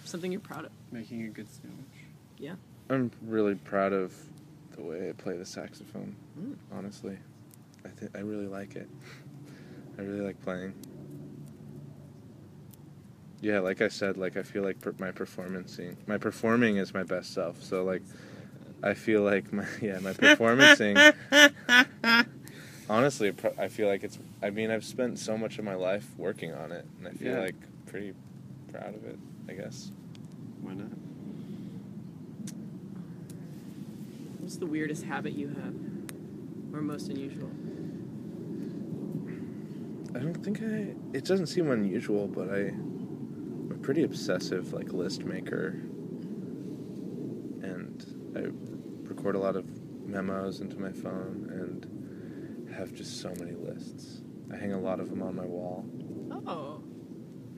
[0.05, 0.71] something you're proud of.
[0.93, 1.87] Making a good sandwich.
[2.39, 2.55] Yeah.
[2.89, 4.15] i'm really proud of
[4.75, 6.55] the way i play the saxophone Mm.
[6.73, 7.19] honestly
[7.85, 8.89] i think i really like it
[9.99, 10.73] i really like playing
[13.41, 17.03] yeah like i said like i feel like per- my performancing my performing is my
[17.03, 18.03] best self so like
[18.83, 21.13] i feel like my yeah my performancing
[22.91, 24.19] honestly, I feel like it's.
[24.43, 27.35] I mean, I've spent so much of my life working on it, and I feel
[27.35, 27.39] Yeah.
[27.39, 27.55] like
[27.87, 28.15] pretty
[28.73, 29.17] proud of it.
[29.49, 29.93] I guess.
[30.61, 30.89] Why not?
[34.41, 35.75] What's the weirdest habit you have,
[36.75, 37.51] or most unusual?
[40.15, 40.95] I don't think I.
[41.17, 42.69] It doesn't seem unusual, but I.
[42.69, 45.69] I'm a pretty obsessive like list maker,
[47.63, 48.05] and
[48.37, 48.47] I
[49.09, 49.65] record a lot of
[50.07, 54.23] memos into my phone and have just so many lists.
[54.53, 55.85] I hang a lot of them on my wall.
[56.47, 56.83] Oh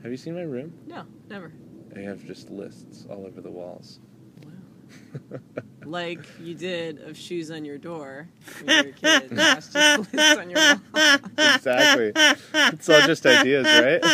[0.02, 0.72] Have you seen my room?
[0.86, 1.52] no, never.
[1.96, 4.00] I have just lists all over the walls.
[4.44, 5.38] Wow.
[5.84, 8.28] Like you did of shoes on your door
[8.62, 9.30] when you were a kid.
[9.30, 11.18] That's just lists on your wall.
[11.54, 12.12] exactly.
[12.54, 14.02] It's all just ideas, right?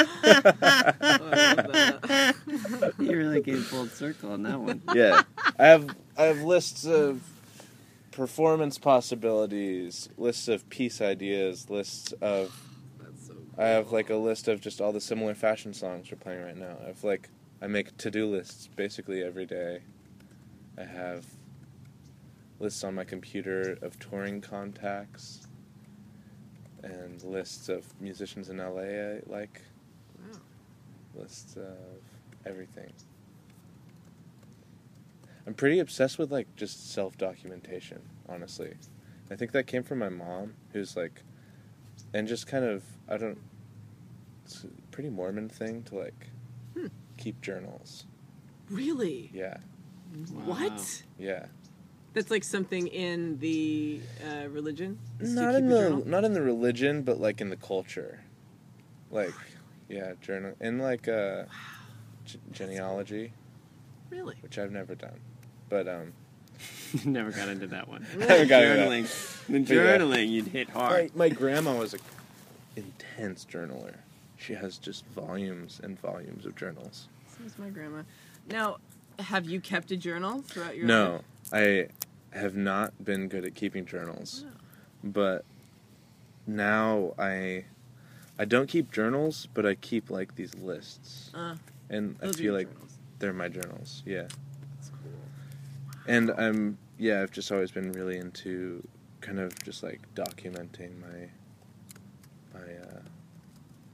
[1.21, 2.95] Oh, I love that.
[2.99, 4.83] You really came full circle on that one.
[4.95, 5.23] yeah.
[5.59, 7.23] I have I have lists of
[8.11, 12.61] performance possibilities, lists of piece ideas, lists of
[13.01, 16.19] That's so I have like a list of just all the similar fashion songs we're
[16.19, 16.77] playing right now.
[16.83, 17.29] I have like
[17.63, 19.81] I make to-do lists basically every day.
[20.77, 21.25] I have
[22.61, 25.47] lists on my computer of touring contacts
[26.83, 29.63] and lists of musicians in LA I like,
[30.33, 30.39] Wow.
[31.15, 31.77] lists of
[32.47, 32.93] everything.
[35.47, 38.75] I'm pretty obsessed with like just self-documentation, honestly.
[39.31, 41.23] I think that came from my mom, who's like
[42.15, 43.39] and just kind of I don't
[44.45, 46.29] it's a pretty Mormon thing to like
[46.75, 46.87] Hmm.
[47.17, 48.07] keep journals.
[48.71, 49.31] Really?
[49.33, 49.59] Yeah.
[50.33, 50.43] Wow.
[50.45, 51.03] What?
[51.19, 51.47] Yeah.
[52.19, 54.99] That's like something in the uh, religion.
[55.21, 56.03] is Not in the journal?
[56.05, 58.19] not in the religion, but like in the culture.
[59.09, 59.33] Like
[59.89, 61.45] yeah, journal in like uh
[62.25, 63.33] g- genealogy,
[64.11, 64.35] Really?
[64.41, 65.21] which I've never done.
[65.69, 66.13] But um
[67.05, 68.05] Never got into that one.
[68.17, 68.89] Never got into that.
[68.89, 69.47] journaling.
[69.47, 69.99] The But yeah.
[69.99, 71.15] journaling, you'd hit hard.
[71.15, 72.01] my, my grandma was an
[72.75, 73.95] intense journaler.
[74.39, 77.07] She has just volumes and volumes of journals.
[77.29, 78.03] So is my grandma.
[78.51, 78.79] Now,
[79.21, 80.89] have you kept a journal throughout your life?
[80.89, 81.23] No, life?
[81.53, 81.89] I
[82.33, 84.45] have not been good at keeping journals,
[85.03, 85.45] but
[86.47, 87.65] now I
[88.39, 91.57] I don't keep journals, but I keep like these lists, Uh,
[91.91, 92.93] and I feel like journals.
[93.19, 94.03] they're my journals.
[94.07, 94.23] Yeah,
[94.77, 95.13] That's cool.
[96.07, 98.87] and I'm yeah I've just always been really into
[99.21, 101.29] kind of just like documenting my
[102.55, 103.01] my uh,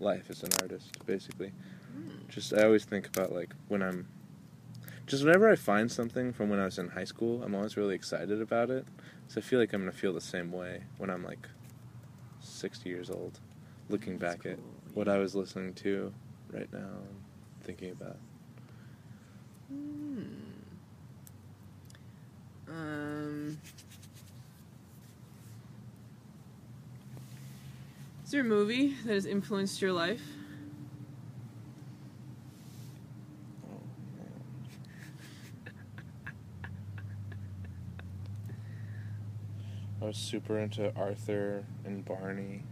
[0.01, 1.53] life as an artist, basically.
[1.93, 2.11] Hmm.
[2.29, 4.07] Just I always think about like when I'm
[5.07, 7.95] just whenever I find something from when I was in high school, I'm always really
[7.95, 8.87] excited about it.
[9.29, 11.49] So I feel like I'm gonna feel the same way when I'm like
[12.41, 13.41] 60 years old,
[13.89, 15.09] looking That's back at cool, what.
[15.09, 16.13] I was listening to
[16.53, 17.17] right now and
[17.63, 18.17] thinking about.
[19.69, 20.23] Hmm.
[22.69, 23.59] Um.
[28.25, 30.23] Is there a movie that has influenced your life?
[33.65, 33.81] Oh,
[34.17, 34.43] man.
[40.01, 42.63] I was super into Arthur and Barney.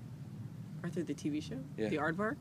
[0.84, 1.59] Arthur the TV show?
[1.76, 1.88] Yeah.
[1.88, 2.36] The Aardvark?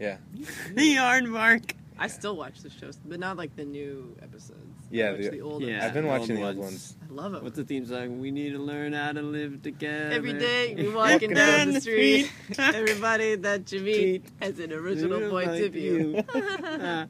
[0.00, 0.16] Yeah,
[0.74, 1.72] the aardvark.
[1.96, 4.58] I still watch the shows, but not like the new episodes.
[4.90, 5.74] Yeah, watch the- the, old Yeah.
[5.74, 5.84] episodes.
[5.86, 6.96] I've been the watching old the old ones.
[7.00, 7.08] ones.
[7.08, 7.42] I love it.
[7.44, 8.18] What's the theme song?
[8.18, 10.10] We need to learn how to live together.
[10.10, 15.50] Every day we walking down the street, everybody that you meet has an original point
[15.50, 16.22] of view.
[16.34, 17.06] Uh,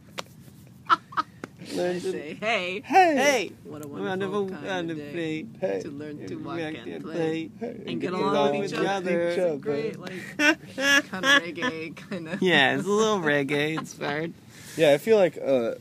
[1.75, 5.03] I Learn to say, hey, Hey, Hey, what a wonderful wonderful kind kind of of
[5.03, 5.47] day day.
[5.61, 8.73] hey, to learn to walk Walk and play hey, and get Get along along with
[8.73, 9.31] each with other.
[9.33, 9.57] each It's other.
[9.59, 12.43] great, like kind of reggae, kind of.
[12.43, 14.33] yeah, it's a little reggae inspired.
[14.77, 15.75] Yeah, I feel like uh,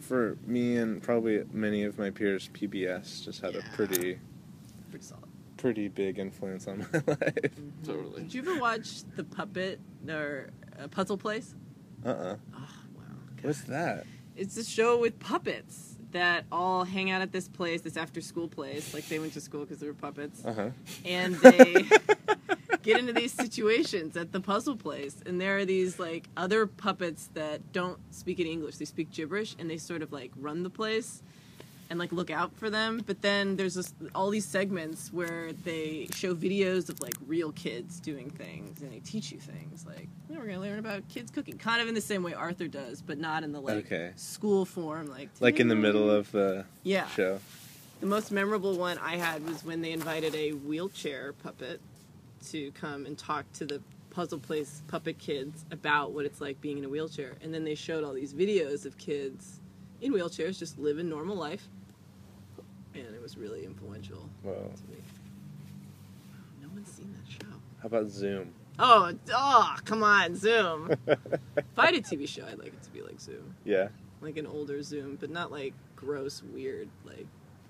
[0.00, 3.60] for me and probably many of my peers, PBS just had Yeah.
[3.60, 4.18] a pretty,
[4.90, 5.24] Pretty solid.
[5.56, 7.52] pretty big influence on my life.
[7.84, 8.22] Totally.
[8.22, 11.54] Did you ever watch the puppet or uh, Puzzle Place?
[12.04, 12.58] Uh uh Oh
[12.96, 13.02] wow.
[13.42, 14.04] What's that?
[14.42, 18.48] It's a show with puppets that all hang out at this place, this after school
[18.48, 18.92] place.
[18.92, 20.44] Like they went to school because they were puppets.
[20.44, 20.70] Uh huh.
[21.04, 21.88] And they
[22.82, 25.14] get into these situations at the puzzle place.
[25.24, 28.78] And there are these like other puppets that don't speak any English.
[28.78, 31.22] They speak gibberish and they sort of like run the place
[31.92, 33.02] and like look out for them.
[33.06, 38.00] But then there's this, all these segments where they show videos of like real kids
[38.00, 41.58] doing things and they teach you things like "Oh, we're gonna learn about kids cooking,
[41.58, 44.12] kind of in the same way Arthur does, but not in the like Okay.
[44.16, 47.06] school form, like Like in the middle of the yeah.
[47.08, 47.40] show.
[48.00, 51.78] The most memorable one I had was when they invited a wheelchair puppet
[52.48, 56.78] to come and talk to the puzzle place puppet kids about what it's like being
[56.78, 57.34] in a wheelchair.
[57.42, 59.60] And then they showed all these videos of kids
[60.00, 61.68] in wheelchairs just living normal life.
[62.94, 64.52] And it was really influential Whoa.
[64.74, 64.98] to me.
[66.62, 67.52] No one's seen that show.
[67.80, 68.52] How about Zoom?
[68.78, 70.90] Oh, oh, come on, Zoom.
[71.06, 71.18] if
[71.78, 73.88] I had a TV show, I'd like it to be like Zoom, Yeah.
[74.20, 77.26] like an older Zoom, but not like gross, weird, like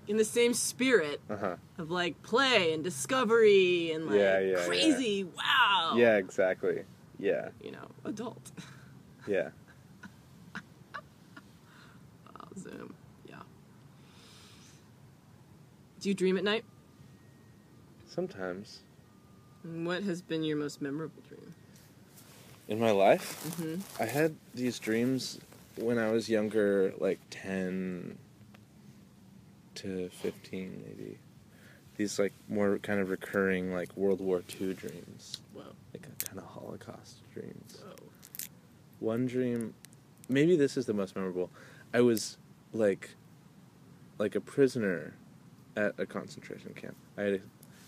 [0.07, 1.55] in the same spirit Uh huh.
[1.77, 5.93] of like play and discovery and like Yeah, yeah, crazy, wow.
[5.95, 6.83] Yeah, exactly.
[7.19, 8.51] Yeah, You know, adult.
[9.27, 9.49] yeah.
[12.35, 12.93] Oh, Zoom.
[13.25, 13.35] Yeah.
[16.03, 16.65] Do you dream at night?
[18.05, 18.81] Sometimes
[19.63, 21.53] And What has been your most memorable dream?
[22.67, 24.01] in my life, Mm-hmm.
[24.03, 25.39] I had these dreams
[25.77, 28.17] when I was younger, like ten
[29.75, 31.19] to fifteen, maybe.
[31.97, 35.63] These like more kind of recurring, like World War II dreams, Whoa.
[35.93, 37.79] like kind of Holocaust dreams.
[37.81, 37.95] Whoa.
[38.99, 39.73] one dream
[40.29, 41.49] maybe this is the most memorable
[41.93, 42.37] i was
[42.71, 43.09] like
[44.17, 45.13] like a prisoner
[45.75, 46.95] at a concentration camp.
[47.17, 47.41] I had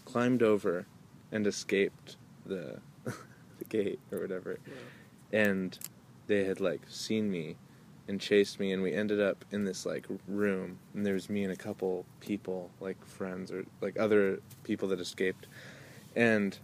[0.05, 0.85] climbed over
[1.31, 4.59] and escaped the the gate or whatever.
[5.31, 5.77] And
[6.27, 7.55] they had like seen me
[8.07, 11.43] and chased me and we ended up in this like room and there was me
[11.43, 15.47] and a couple people like friends or like other people that escaped.
[16.15, 16.57] And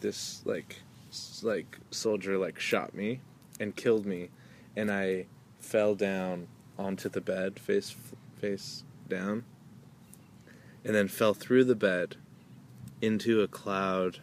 [0.00, 3.20] this like s- like soldier like shot me
[3.60, 4.28] and killed me
[4.76, 5.24] and i
[5.60, 6.46] fell down
[6.78, 7.94] onto the bed face
[8.38, 9.44] face down
[10.84, 12.16] and then fell through the bed
[13.00, 14.18] into a cloud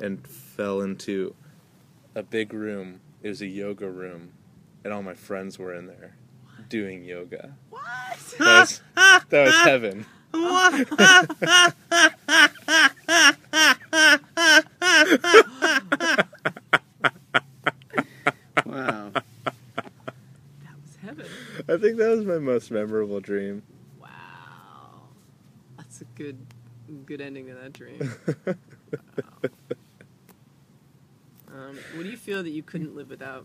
[0.00, 1.34] and fell into
[2.14, 4.32] a big room it was a yoga room
[4.84, 6.16] and all my friends were in there
[6.68, 7.82] doing yoga What?
[8.38, 8.80] that was,
[9.30, 10.06] that was heaven
[18.66, 19.10] Wow.
[19.12, 21.26] That was heaven.
[21.68, 23.62] i think that was my most memorable dream Wow.
[23.62, 23.79] That's a
[26.20, 26.46] good
[27.06, 28.14] good ending to that dream.
[31.52, 33.44] Um, what do you feel that you couldn't live without?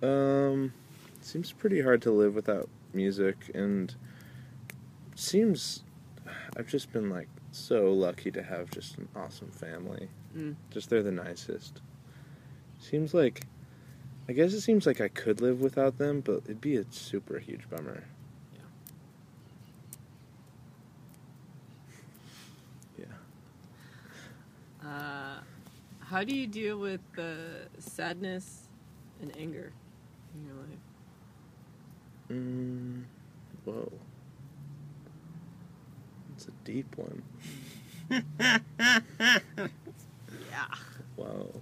[0.00, 0.72] Um,
[1.20, 3.92] seems pretty hard to live without music, and
[5.16, 5.82] seems
[6.56, 10.08] I've just been like so lucky to have just an awesome family.
[10.36, 10.54] Mm.
[10.70, 11.80] Just they're the nicest.
[12.78, 13.46] Seems like,
[14.28, 17.38] I guess it seems like I could live without them, but it'd be a super
[17.38, 18.04] huge bummer.
[22.98, 23.04] Yeah.
[24.84, 25.40] Uh,
[26.00, 28.68] how do you deal with the sadness
[29.22, 29.72] and anger
[30.34, 30.78] in your life?
[32.32, 33.04] Mm,
[33.64, 33.92] whoa.
[36.34, 37.22] It's a deep one.
[40.50, 40.66] Yeah.
[41.16, 41.52] Whoa.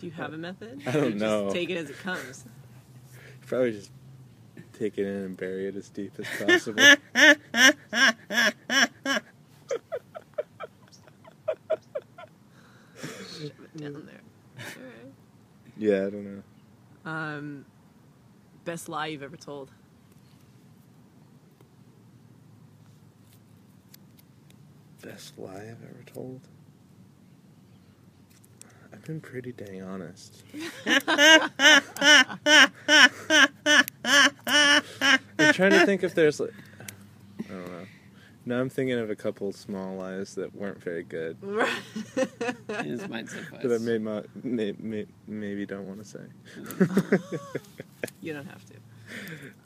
[0.00, 0.80] Do you have a method?
[0.86, 1.50] I don't just know.
[1.50, 2.46] Take it as it comes.
[3.46, 3.90] Probably just
[4.72, 6.82] take it in and bury it as deep as possible.
[13.76, 14.20] Down there.
[14.58, 15.12] Alright.
[15.76, 16.42] yeah, I don't know.
[17.10, 17.64] Um,
[18.64, 19.70] best lie you've ever told.
[25.02, 26.40] Best lie I've ever told.
[28.92, 30.42] I've been pretty dang honest.
[35.38, 36.52] I'm trying to think if there's like
[37.48, 37.86] I don't know.
[38.46, 41.36] Now I'm thinking of a couple small lies that weren't very good
[42.68, 43.62] This might suffice.
[43.62, 46.20] that I may, not, may, may, maybe don't want to say.
[48.22, 48.74] you don't have to.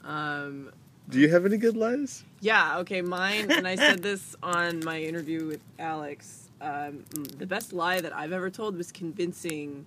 [0.09, 0.71] Um,
[1.09, 2.23] Do you have any good lies?
[2.41, 6.44] yeah, okay, mine, and I said this on my interview with Alex.
[6.65, 7.03] Um,
[7.37, 9.85] the best lie that I've ever told was convincing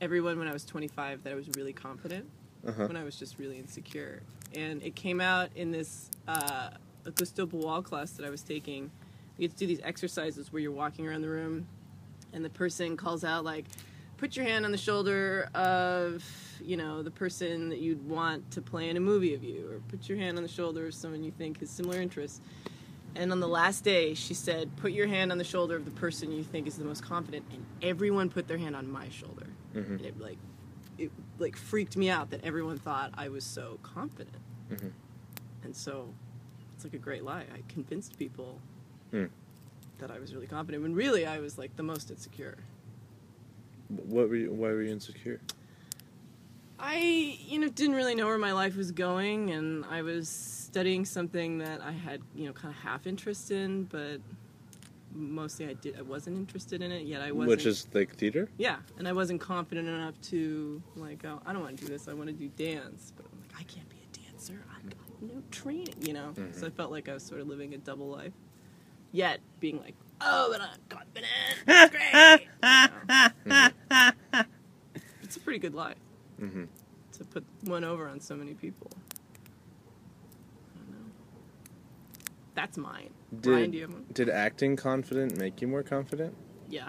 [0.00, 2.26] everyone when I was 25 that I was really confident
[2.66, 2.86] Uh-huh.
[2.86, 4.22] when I was just really insecure.
[4.54, 6.70] And it came out in this uh,
[7.04, 8.90] Augusto Boal class that I was taking.
[9.36, 11.66] We get to do these exercises where you're walking around the room
[12.32, 13.64] and the person calls out, like,
[14.16, 16.22] put your hand on the shoulder of,
[16.64, 19.80] you know, the person that you'd want to play in a movie of you, or
[19.88, 22.40] put your hand on the shoulder of someone you think has similar interests.
[23.16, 25.90] And on the last day, she said, put your hand on the shoulder of the
[25.92, 27.44] person you think is the most confident.
[27.50, 29.46] And everyone put their hand on my shoulder.
[29.74, 29.90] Mhm.
[29.96, 30.38] And it, like,
[30.98, 34.36] it like freaked me out that everyone thought I was so confident.
[34.70, 34.92] Mhm.
[35.64, 36.12] And so
[36.74, 37.44] it's like a great lie.
[37.54, 38.60] I convinced people
[39.10, 39.26] Hmm.
[39.98, 42.56] that I was really confident when really I was like the most insecure.
[43.88, 45.40] What were you, why were you insecure?
[46.78, 50.28] I, you know, didn't really know where my life was going, and I was
[50.66, 54.18] studying something that I had, you know, kind of half interest in, but
[55.14, 57.22] mostly I did I wasn't interested in it yet.
[57.22, 57.48] I wasn't.
[57.50, 58.48] Which is like theater?
[58.58, 62.08] yeah, and I wasn't confident enough to like oh, I don't want to do this.
[62.08, 64.58] I want to do dance, but I'm like I can't be a dancer.
[64.76, 66.32] I've got no training, you know.
[66.34, 66.54] Mhm.
[66.58, 68.32] So I felt like I was sort of living a double life.
[69.12, 71.30] Yet being like oh, but I'm confident.
[71.68, 72.40] It's great.
[73.44, 74.42] you know.
[75.22, 75.94] It's a pretty good lie
[76.40, 76.64] Mm-hmm.
[77.12, 78.90] to put one over on so many people.
[80.74, 81.06] I don't know.
[82.56, 83.10] That's mine.
[83.30, 84.06] Brian, do you Did have one?
[84.12, 86.34] did acting confident make you more confident?
[86.68, 86.88] Yeah.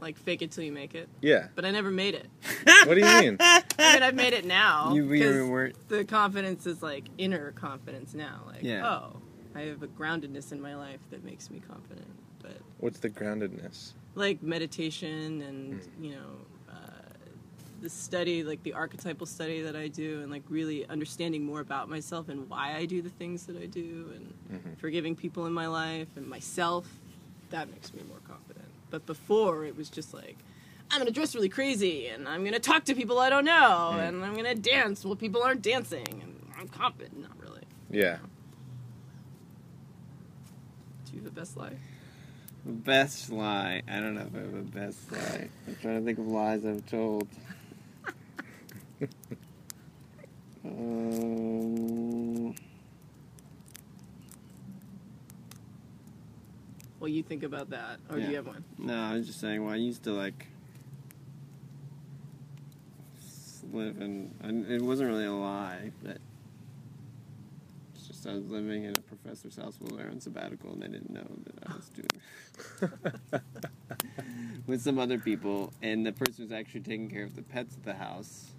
[0.00, 1.08] Like fake it till you make it.
[1.22, 1.48] Yeah.
[1.54, 2.26] But I never made it.
[2.86, 3.36] What do you mean?
[3.40, 4.94] I mean, I've made it now.
[4.94, 5.06] You,
[5.50, 5.88] weren't.
[5.88, 8.42] the confidence is like inner confidence now.
[8.46, 8.86] Like, Yeah.
[8.88, 9.20] oh,
[9.54, 12.08] I have a groundedness in my life that makes me confident.
[12.42, 13.94] But What's the groundedness?
[14.14, 16.04] like meditation and Mm.
[16.04, 16.30] you know
[17.80, 21.88] the study, like the archetypal study that I do, and like really understanding more about
[21.88, 24.78] myself and why I do the things that I do, and Mhm.
[24.78, 26.86] forgiving people in my life and myself.
[27.50, 28.66] That makes me more confident.
[28.90, 30.36] But before, it was just like.
[30.90, 34.08] I'm gonna dress really crazy, and I'm gonna talk to people I don't know, Mm.
[34.08, 37.20] and I'm gonna dance while people aren't dancing, and I'm confident.
[37.20, 37.60] Not really.
[37.90, 38.16] Yeah.
[41.04, 41.76] Do you have the best lie?
[42.64, 43.82] Best lie.
[43.86, 45.48] I don't know if I have a best lie.
[45.66, 47.28] I'm trying to think of lies I've told.
[50.68, 52.54] Um,
[57.00, 58.64] Well, you think about that, or do you have one?
[58.76, 59.64] no, I was just saying.
[59.64, 60.46] Well, I used to like
[63.72, 64.30] live in.
[64.42, 66.18] and It wasn't really a lie, but
[67.94, 70.82] it's just I was living in a professor's house while they were on sabbatical, and
[70.82, 72.08] they didn't know that I was doing
[74.66, 77.84] with some other people, and the person was actually taking care of the pets at
[77.84, 78.50] the house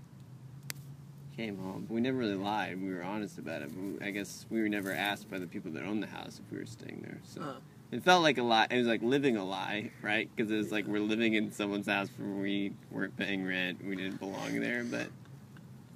[1.40, 1.86] came home.
[1.90, 2.82] We never really lied.
[2.82, 3.72] We were honest about it.
[3.74, 6.52] We- I guess we were never asked by the people that owned the house if
[6.52, 7.20] we were staying there.
[7.24, 7.56] So Uh,
[7.94, 8.68] it felt like a lie.
[8.70, 10.30] It was like living a lie, right?
[10.36, 13.84] Because it was like we're living in someone's house where we weren't paying rent.
[13.86, 15.08] We didn't belong there, but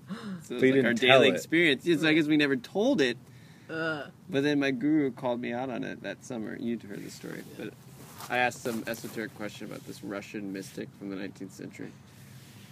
[0.43, 1.35] so But it's like our daily it.
[1.35, 1.85] experience.
[1.85, 3.17] Yeah, so I guess we never told it.
[3.69, 6.55] uh, But then my guru called me out on it that summer.
[6.57, 7.73] You'd heard the story, but
[8.29, 11.91] I asked some esoteric question about this Russian mystic from the 19th century,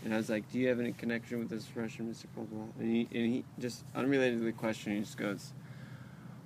[0.03, 2.25] and I was like, "Do you have any connection with this Russian Mr.
[2.35, 2.73] Blah, blah, blah.
[2.79, 5.53] And he, and he just unrelated to the question, he just goes,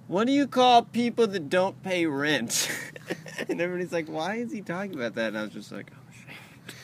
[0.07, 2.69] "What do you call people that don't pay rent?"
[3.49, 6.11] and everybody's like, "Why is he talking about that?" And I was just like, "Oh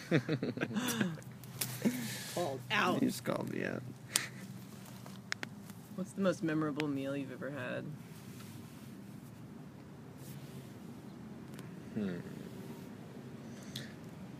[0.09, 0.22] shit!"
[2.36, 2.99] called out.
[2.99, 3.84] He just called me out.
[5.95, 7.86] What's the most memorable meal you've ever had?
[11.93, 12.19] Hmm.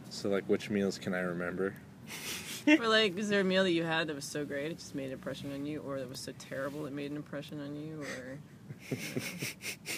[0.10, 1.74] So, like, which meals can I remember?
[2.68, 4.96] or like, is there a meal that you had that was so great it just
[4.96, 7.76] made an impression on you, or that was so terrible it made an impression on
[7.76, 8.38] you, or
[8.90, 8.98] you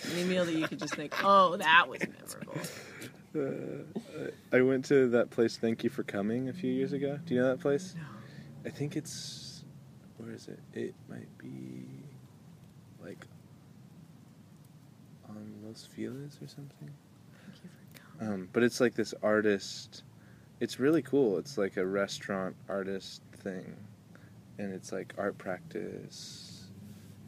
[0.07, 2.61] know, any meal that you could just think, oh, that was memorable.
[3.35, 7.19] Uh, I went to that place, Thank You for Coming, a few years ago.
[7.25, 7.95] Do you know that place?
[7.95, 8.03] No.
[8.65, 9.63] I think it's.
[10.17, 10.59] Where is it?
[10.73, 11.85] It might be.
[13.03, 13.25] Like.
[15.29, 16.91] On Los Feliz or something?
[17.43, 18.33] Thank you for coming.
[18.33, 20.03] Um, but it's like this artist.
[20.59, 21.37] It's really cool.
[21.37, 23.75] It's like a restaurant artist thing,
[24.57, 26.67] and it's like art practice,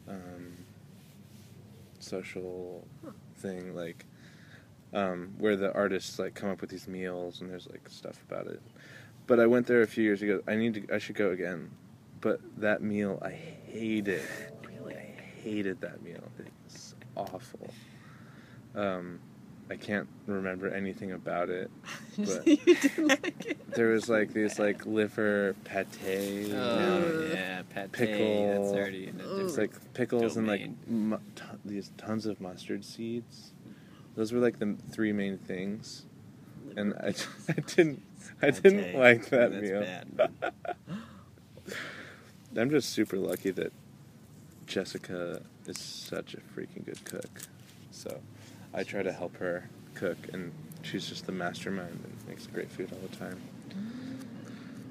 [0.08, 0.56] um,
[1.98, 2.86] social
[3.36, 4.06] thing, like
[4.92, 8.46] um, where the artists like come up with these meals and there's like stuff about
[8.46, 8.62] it.
[9.26, 10.40] But I went there a few years ago.
[10.46, 10.94] I need to.
[10.94, 11.70] I should go again.
[12.20, 14.22] But that meal, I hated.
[14.66, 14.94] Really?
[14.94, 16.22] I hated that meal.
[16.38, 17.70] It was awful.
[18.74, 19.20] Um,
[19.68, 21.70] I can't remember anything about it.
[22.18, 23.70] But- you didn't like it.
[23.72, 25.86] There was like these like liver pate.
[26.52, 27.92] Oh, yeah, pate.
[27.92, 28.48] Pickle.
[28.48, 29.44] That's already in a Ooh.
[29.44, 33.52] It's like pickles and like mu- t- these tons of mustard seeds.
[34.14, 36.06] Those were like the three main things,
[36.76, 37.08] and I,
[37.50, 38.02] I didn't
[38.40, 38.94] I didn't Pate.
[38.96, 39.80] like that That's meal.
[39.82, 40.30] bad.
[42.56, 43.72] I'm just super lucky that
[44.66, 47.42] Jessica is such a freaking good cook.
[47.90, 48.20] So
[48.76, 50.52] I try to help her cook, and
[50.82, 53.40] she's just the mastermind and makes great food all the time.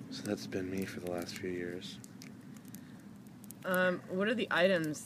[0.09, 1.99] So that's been me for the last few years.
[3.63, 5.05] Um, what are the items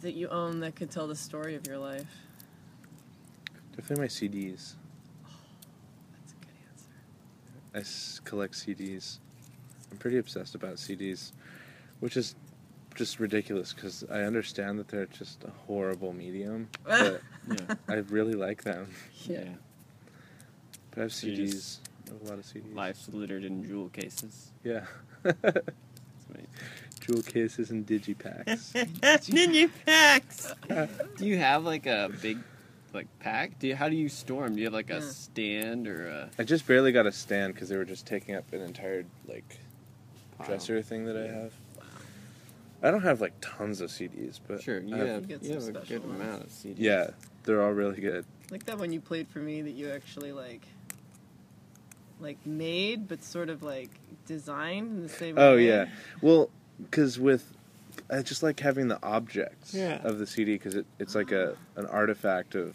[0.00, 2.08] that you own that could tell the story of your life?
[3.76, 4.74] Definitely my CDs.
[6.12, 6.88] That's a good answer.
[7.74, 9.18] I s- collect CDs.
[9.92, 11.32] I'm pretty obsessed about CDs,
[12.00, 12.34] which is
[13.00, 17.74] just ridiculous because I understand that they're just a horrible medium, but yeah.
[17.88, 18.90] I really like them.
[19.24, 19.44] yeah.
[20.90, 21.50] But I have So CDs.
[21.52, 22.74] just- I have a lot of CDs.
[22.74, 24.50] Life's littered in jewel cases.
[24.64, 24.84] Yeah.
[27.00, 28.72] Jewel cases and digipacks.
[29.30, 30.52] Ninja packs.
[31.16, 32.38] Do you have like a big
[32.92, 33.58] like pack?
[33.58, 34.54] Do you, how do you store them?
[34.54, 35.00] Do you have like a Yeah.
[35.08, 38.52] stand or a I just barely got a stand because they were just taking up
[38.52, 39.58] an entire like
[40.36, 40.46] pile?
[40.48, 41.52] dresser thing that I have.
[42.82, 45.42] I don't have like tons of CDs, but Sure, you I have- have, You get
[45.42, 46.20] you have a good ones.
[46.20, 46.74] amount of CDs.
[46.78, 47.10] yeah,
[47.44, 48.24] they're all really good.
[48.50, 50.66] Like that one you played for me that you actually like,
[52.20, 53.90] like made, but sort of like
[54.26, 55.66] designed in the same Oh way.
[55.66, 55.86] yeah,
[56.22, 57.52] well, because with
[58.08, 60.00] I just like having the objects Yeah.
[60.02, 61.80] of the CD because it, it's like a ah.
[61.80, 62.74] an artifact of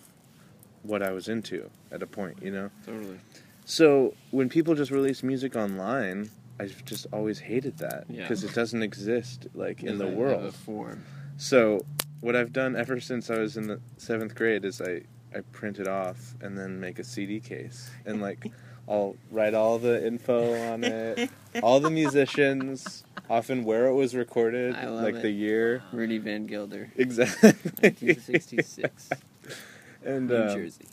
[0.83, 2.69] what I was into at a point, you know.
[2.85, 3.19] totally.
[3.65, 6.29] So when people just release music online,
[6.59, 8.21] I've just always hated that Yeah.
[8.21, 10.53] because it doesn't exist like in the world.
[10.55, 11.03] form.
[11.37, 11.85] So
[12.21, 15.01] what I've done ever since I was in the seventh grade is I
[15.35, 18.51] I print it off and then make a CD case and like
[18.87, 21.31] I'll write all the info on it,
[21.63, 25.21] all the musicians, often where it was recorded, I love like it.
[25.23, 27.49] the year Rudy Van Gelder, exactly,
[27.81, 29.09] 1966,
[30.05, 30.85] and New um, Jersey.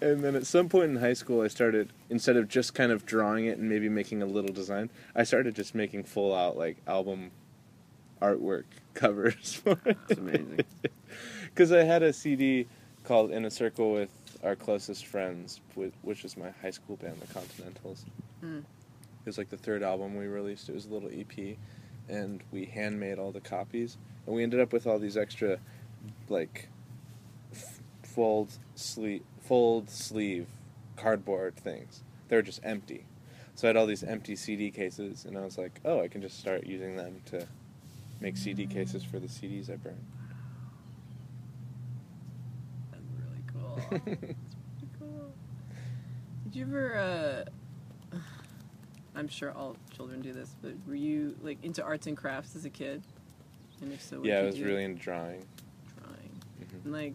[0.00, 3.04] and then at some point in high school, I started instead of just kind of
[3.04, 6.76] drawing it and maybe making a little design, I started just making full out like
[6.86, 7.32] album
[8.22, 9.98] artwork covers for it.
[10.08, 10.60] It's amazing.
[11.44, 12.66] Because I had a CD
[13.04, 14.10] called "In a Circle with
[14.42, 15.60] Our Closest Friends,"
[16.02, 18.04] which was my high school band, the Continentals.
[18.40, 18.58] Hmm.
[18.58, 20.68] It was like the third album we released.
[20.68, 21.56] It was a little EP,
[22.08, 25.60] and we handmade all the copies, and we ended up with all these extra,
[26.28, 26.68] like,
[27.52, 30.48] f- fold sleeve, fold sleeve,
[30.96, 32.02] cardboard things.
[32.28, 33.06] They were just empty.
[33.54, 36.20] So I had all these empty CD cases, and I was like, oh, I can
[36.22, 37.46] just start using them to
[38.20, 39.96] make CD cases for the CDs I burn.
[42.90, 43.76] That's really cool.
[43.90, 44.36] That's really
[44.98, 45.32] cool.
[46.44, 46.96] Did you ever?
[46.96, 47.44] uh
[49.16, 52.64] I'm sure all children do this, but were you like into arts and crafts as
[52.64, 53.00] a kid?
[53.80, 54.64] And if so, what yeah, I was do?
[54.64, 55.44] really into drawing.
[56.00, 56.84] drawing, Mhm.
[56.84, 57.14] and like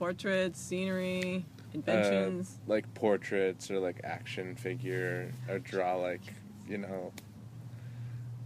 [0.00, 1.44] portraits, scenery,
[1.74, 2.58] inventions.
[2.66, 6.22] Uh, like portraits or like action figure or draw like
[6.68, 7.12] you know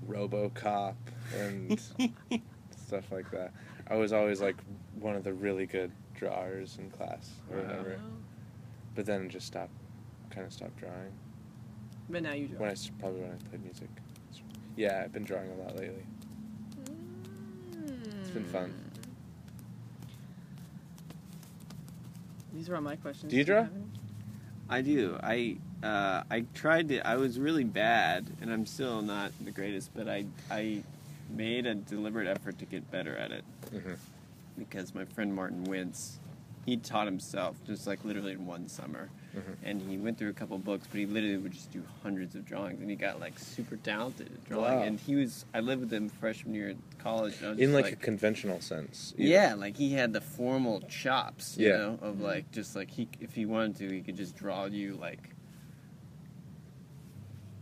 [0.08, 0.94] RoboCop
[1.38, 1.80] and
[2.76, 3.52] stuff like that.
[3.88, 4.56] I was always like
[4.98, 7.62] one of the really good drawers in class or Wow.
[7.64, 8.00] whatever.
[8.94, 9.72] But then just stopped,
[10.30, 11.12] kind of stopped drawing.
[12.08, 12.66] But now you draw.
[12.68, 13.88] I probably when I played music.
[14.76, 16.06] Yeah, I've been drawing a lot lately.
[18.20, 18.72] It's been fun.
[22.56, 23.30] These are all my questions.
[23.30, 23.70] Do you have?
[24.70, 25.18] I do.
[25.22, 27.06] I uh, I tried to.
[27.06, 29.90] I was really bad, and I'm still not the greatest.
[29.94, 30.82] But I I
[31.28, 33.94] made a deliberate effort to get better at it hmm
[34.56, 36.12] because my friend Martin Wintz,
[36.64, 40.32] he taught himself just like literally in one summer, hmm and he went through a
[40.32, 43.38] couple books, but he literally would just do hundreds of drawings, and he got like
[43.38, 44.78] super talented at drawing.
[44.78, 44.84] Wow.
[44.84, 45.44] And he was.
[45.52, 47.36] I lived with him freshman year at college.
[47.38, 49.12] And I was In just like, a conventional sense.
[49.18, 49.28] either.
[49.28, 51.76] yeah, like he had the formal chops, you Yeah.
[51.76, 54.96] know, of like just like he if he wanted to, he could just draw you
[55.00, 55.30] like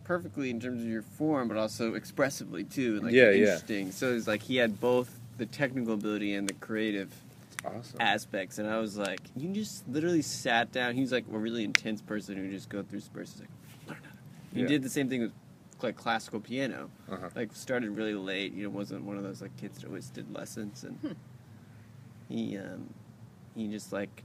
[0.05, 3.33] perfectly in terms of your form, but also expressively too, and like Yeah, yeah.
[3.39, 3.91] interesting.
[3.93, 7.13] So it's like he had both the technical ability and the creative
[7.65, 8.01] Awesome.
[8.01, 10.95] aspects, and I was like, you just literally sat down.
[10.95, 13.33] He was like a really intense person who just go through spurts.
[13.33, 13.49] He's like,
[13.89, 14.17] learn how to.
[14.55, 14.67] He Yeah.
[14.69, 15.33] did the same thing with
[15.83, 17.29] like classical piano Uh-huh.
[17.35, 18.53] like started really late.
[18.55, 21.13] You know, wasn't one of those like kids that always did lessons, and Hmm.
[22.29, 22.93] he um,
[23.55, 24.23] he just like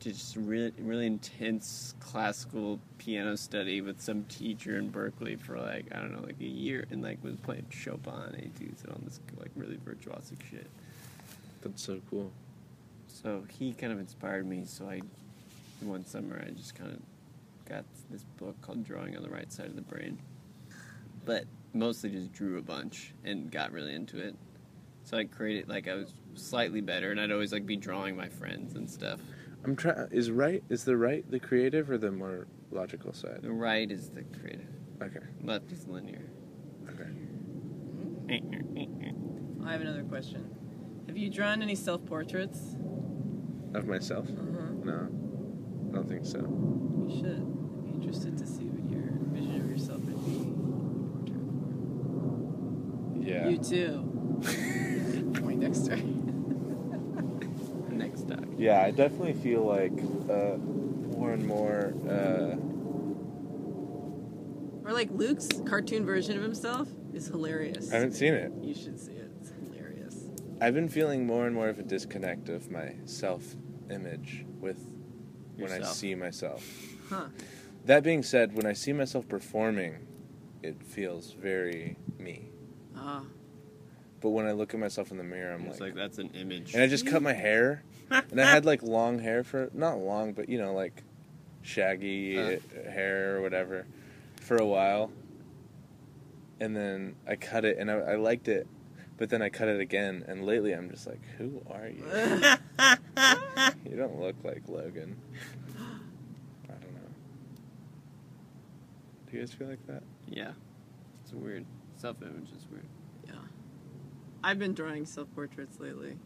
[0.00, 5.86] did just really really intense classical piano study with some teacher in Berkeley for like
[5.94, 9.20] I don't know like a year, and like was playing Chopin etudes and all this
[9.38, 10.68] like really virtuosic shit.
[11.62, 12.32] That's so cool.
[13.12, 14.64] So he kind of inspired me.
[14.64, 15.00] So I
[15.80, 16.98] one summer I just kind of
[17.68, 20.18] got this book called Drawing on the Right Side of the Brain,
[21.24, 21.44] but
[21.74, 24.34] mostly just drew a bunch and got really into it.
[25.04, 28.28] So I created like I was slightly better, and I'd always like be drawing my
[28.28, 29.20] friends and stuff.
[29.64, 30.08] I'm trying.
[30.10, 30.62] Is right?
[30.68, 33.40] Is the right the creative or the more logical side?
[33.42, 34.68] The right is the creative,
[35.02, 35.24] Okay.
[35.42, 36.22] left is linear.
[36.88, 37.10] Okay.
[39.64, 40.48] I have another question.
[41.06, 42.76] Have you drawn any self portraits?
[43.74, 44.28] Of myself?
[44.28, 44.68] Uh-huh.
[44.84, 45.08] No.
[45.90, 46.38] I don't think so.
[46.38, 47.40] You should.
[47.40, 49.02] I'd be interested to see what your
[49.32, 50.24] vision of yourself would
[53.22, 53.30] be.
[53.30, 53.48] Yeah.
[53.48, 54.02] You too.
[55.40, 55.96] Poindexter.
[57.90, 58.44] Next up.
[58.58, 59.92] Yeah, I definitely feel like
[60.30, 60.56] uh,
[61.16, 61.94] more and more.
[62.08, 62.56] Uh,
[64.84, 67.90] Or like Luke's cartoon version of himself is hilarious.
[67.92, 68.52] I haven't seen it.
[68.62, 69.21] You should see it.
[70.62, 73.42] I've been feeling more and more of a disconnect of my self
[73.90, 74.80] image with
[75.56, 76.64] when I see myself.
[77.10, 77.26] Huh.
[77.86, 80.06] That being said, when I see myself performing,
[80.62, 82.50] it feels very me.
[82.96, 83.24] Ah.
[84.20, 86.30] But when I look at myself in the mirror, I'm It's like, like that's an
[86.30, 86.74] image.
[86.74, 90.32] and I just cut my hair, and I had like long hair for not long,
[90.32, 91.02] but you know like
[91.62, 92.58] shaggy Uh.
[92.88, 93.84] hair or whatever
[94.40, 95.10] for a while,
[96.60, 98.68] and then I cut it and I, I liked it,
[99.18, 102.04] but then I cut it again, and lately I'm just like, who are you?
[103.90, 105.16] you don't look like Logan.
[106.68, 107.10] I don't know.
[109.30, 110.02] Do you guys feel like that?
[110.28, 110.52] yeah,
[111.22, 111.64] it's weird.
[111.96, 112.86] Self-image is weird.
[113.26, 113.34] Yeah.
[114.42, 116.16] I've been drawing self portraits lately,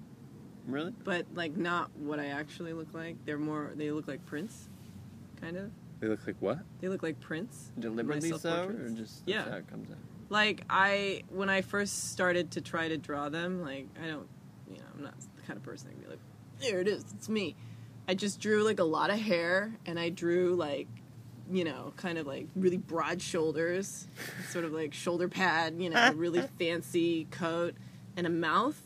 [0.67, 0.93] Really?
[1.05, 3.17] but like not what I actually look like.
[3.27, 3.73] They're more.
[3.75, 4.69] They look like Prince,
[5.41, 5.71] kind of.
[6.01, 6.59] They look like what?
[6.81, 7.73] They look like Prince.
[7.79, 8.93] Deliberately My so, or self-portraits?
[8.95, 9.39] just Yeah.
[9.39, 9.97] that's how it comes out?
[10.29, 14.29] Like I, when I first started to try to draw them, like I don't,
[14.69, 16.19] you know, I'm not the kind of person that can be like,
[16.61, 17.55] there it is, it's me.
[18.09, 20.87] I just drew like a lot of hair, and I drew like,
[21.51, 24.07] you know, kind of like really broad shoulders,
[24.51, 27.75] sort of like shoulder pad, you know, really fancy coat,
[28.17, 28.81] and a mouth,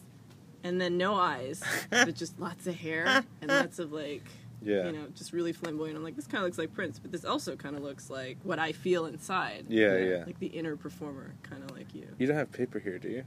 [0.64, 4.24] and then no eyes, but just lots of hair and lots of like
[4.62, 4.86] Yeah.
[4.86, 5.96] you know, just really flamboyant.
[5.96, 8.38] I'm like, this kind of looks like Prince, but this also kind of looks like
[8.42, 9.66] what I feel inside.
[9.68, 10.24] Yeah, You know, yeah.
[10.26, 12.06] Like the inner performer, kind of like you.
[12.18, 13.24] You don't have paper here, do you?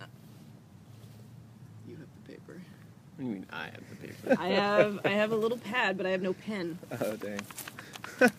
[0.00, 0.04] Uh,
[1.88, 2.60] you have the paper.
[3.16, 4.36] What do you mean I have the paper?
[4.40, 6.78] I have, I have a little pad, but I have no pen.
[7.00, 7.40] Oh dang.
[8.20, 8.30] Do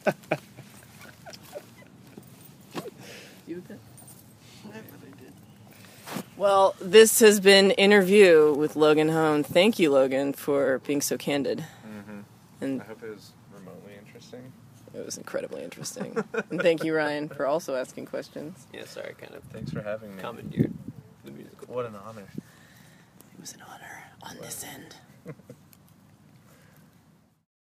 [3.48, 3.80] you have a pen?
[6.38, 9.44] Well, this has been interview with Logan Hone.
[9.44, 11.66] Thank you, Logan, for being so candid.
[12.62, 14.52] And I hope it was remotely interesting.
[14.94, 16.16] it was incredibly interesting.
[16.50, 18.66] and thank you, Ryan, for also asking questions.
[18.74, 20.22] yeah, sorry, kind of Thanks for having me.
[20.22, 20.74] commandeered
[21.24, 21.74] the musical.
[21.74, 22.28] What an honor.
[22.36, 24.96] It was an honor on this end.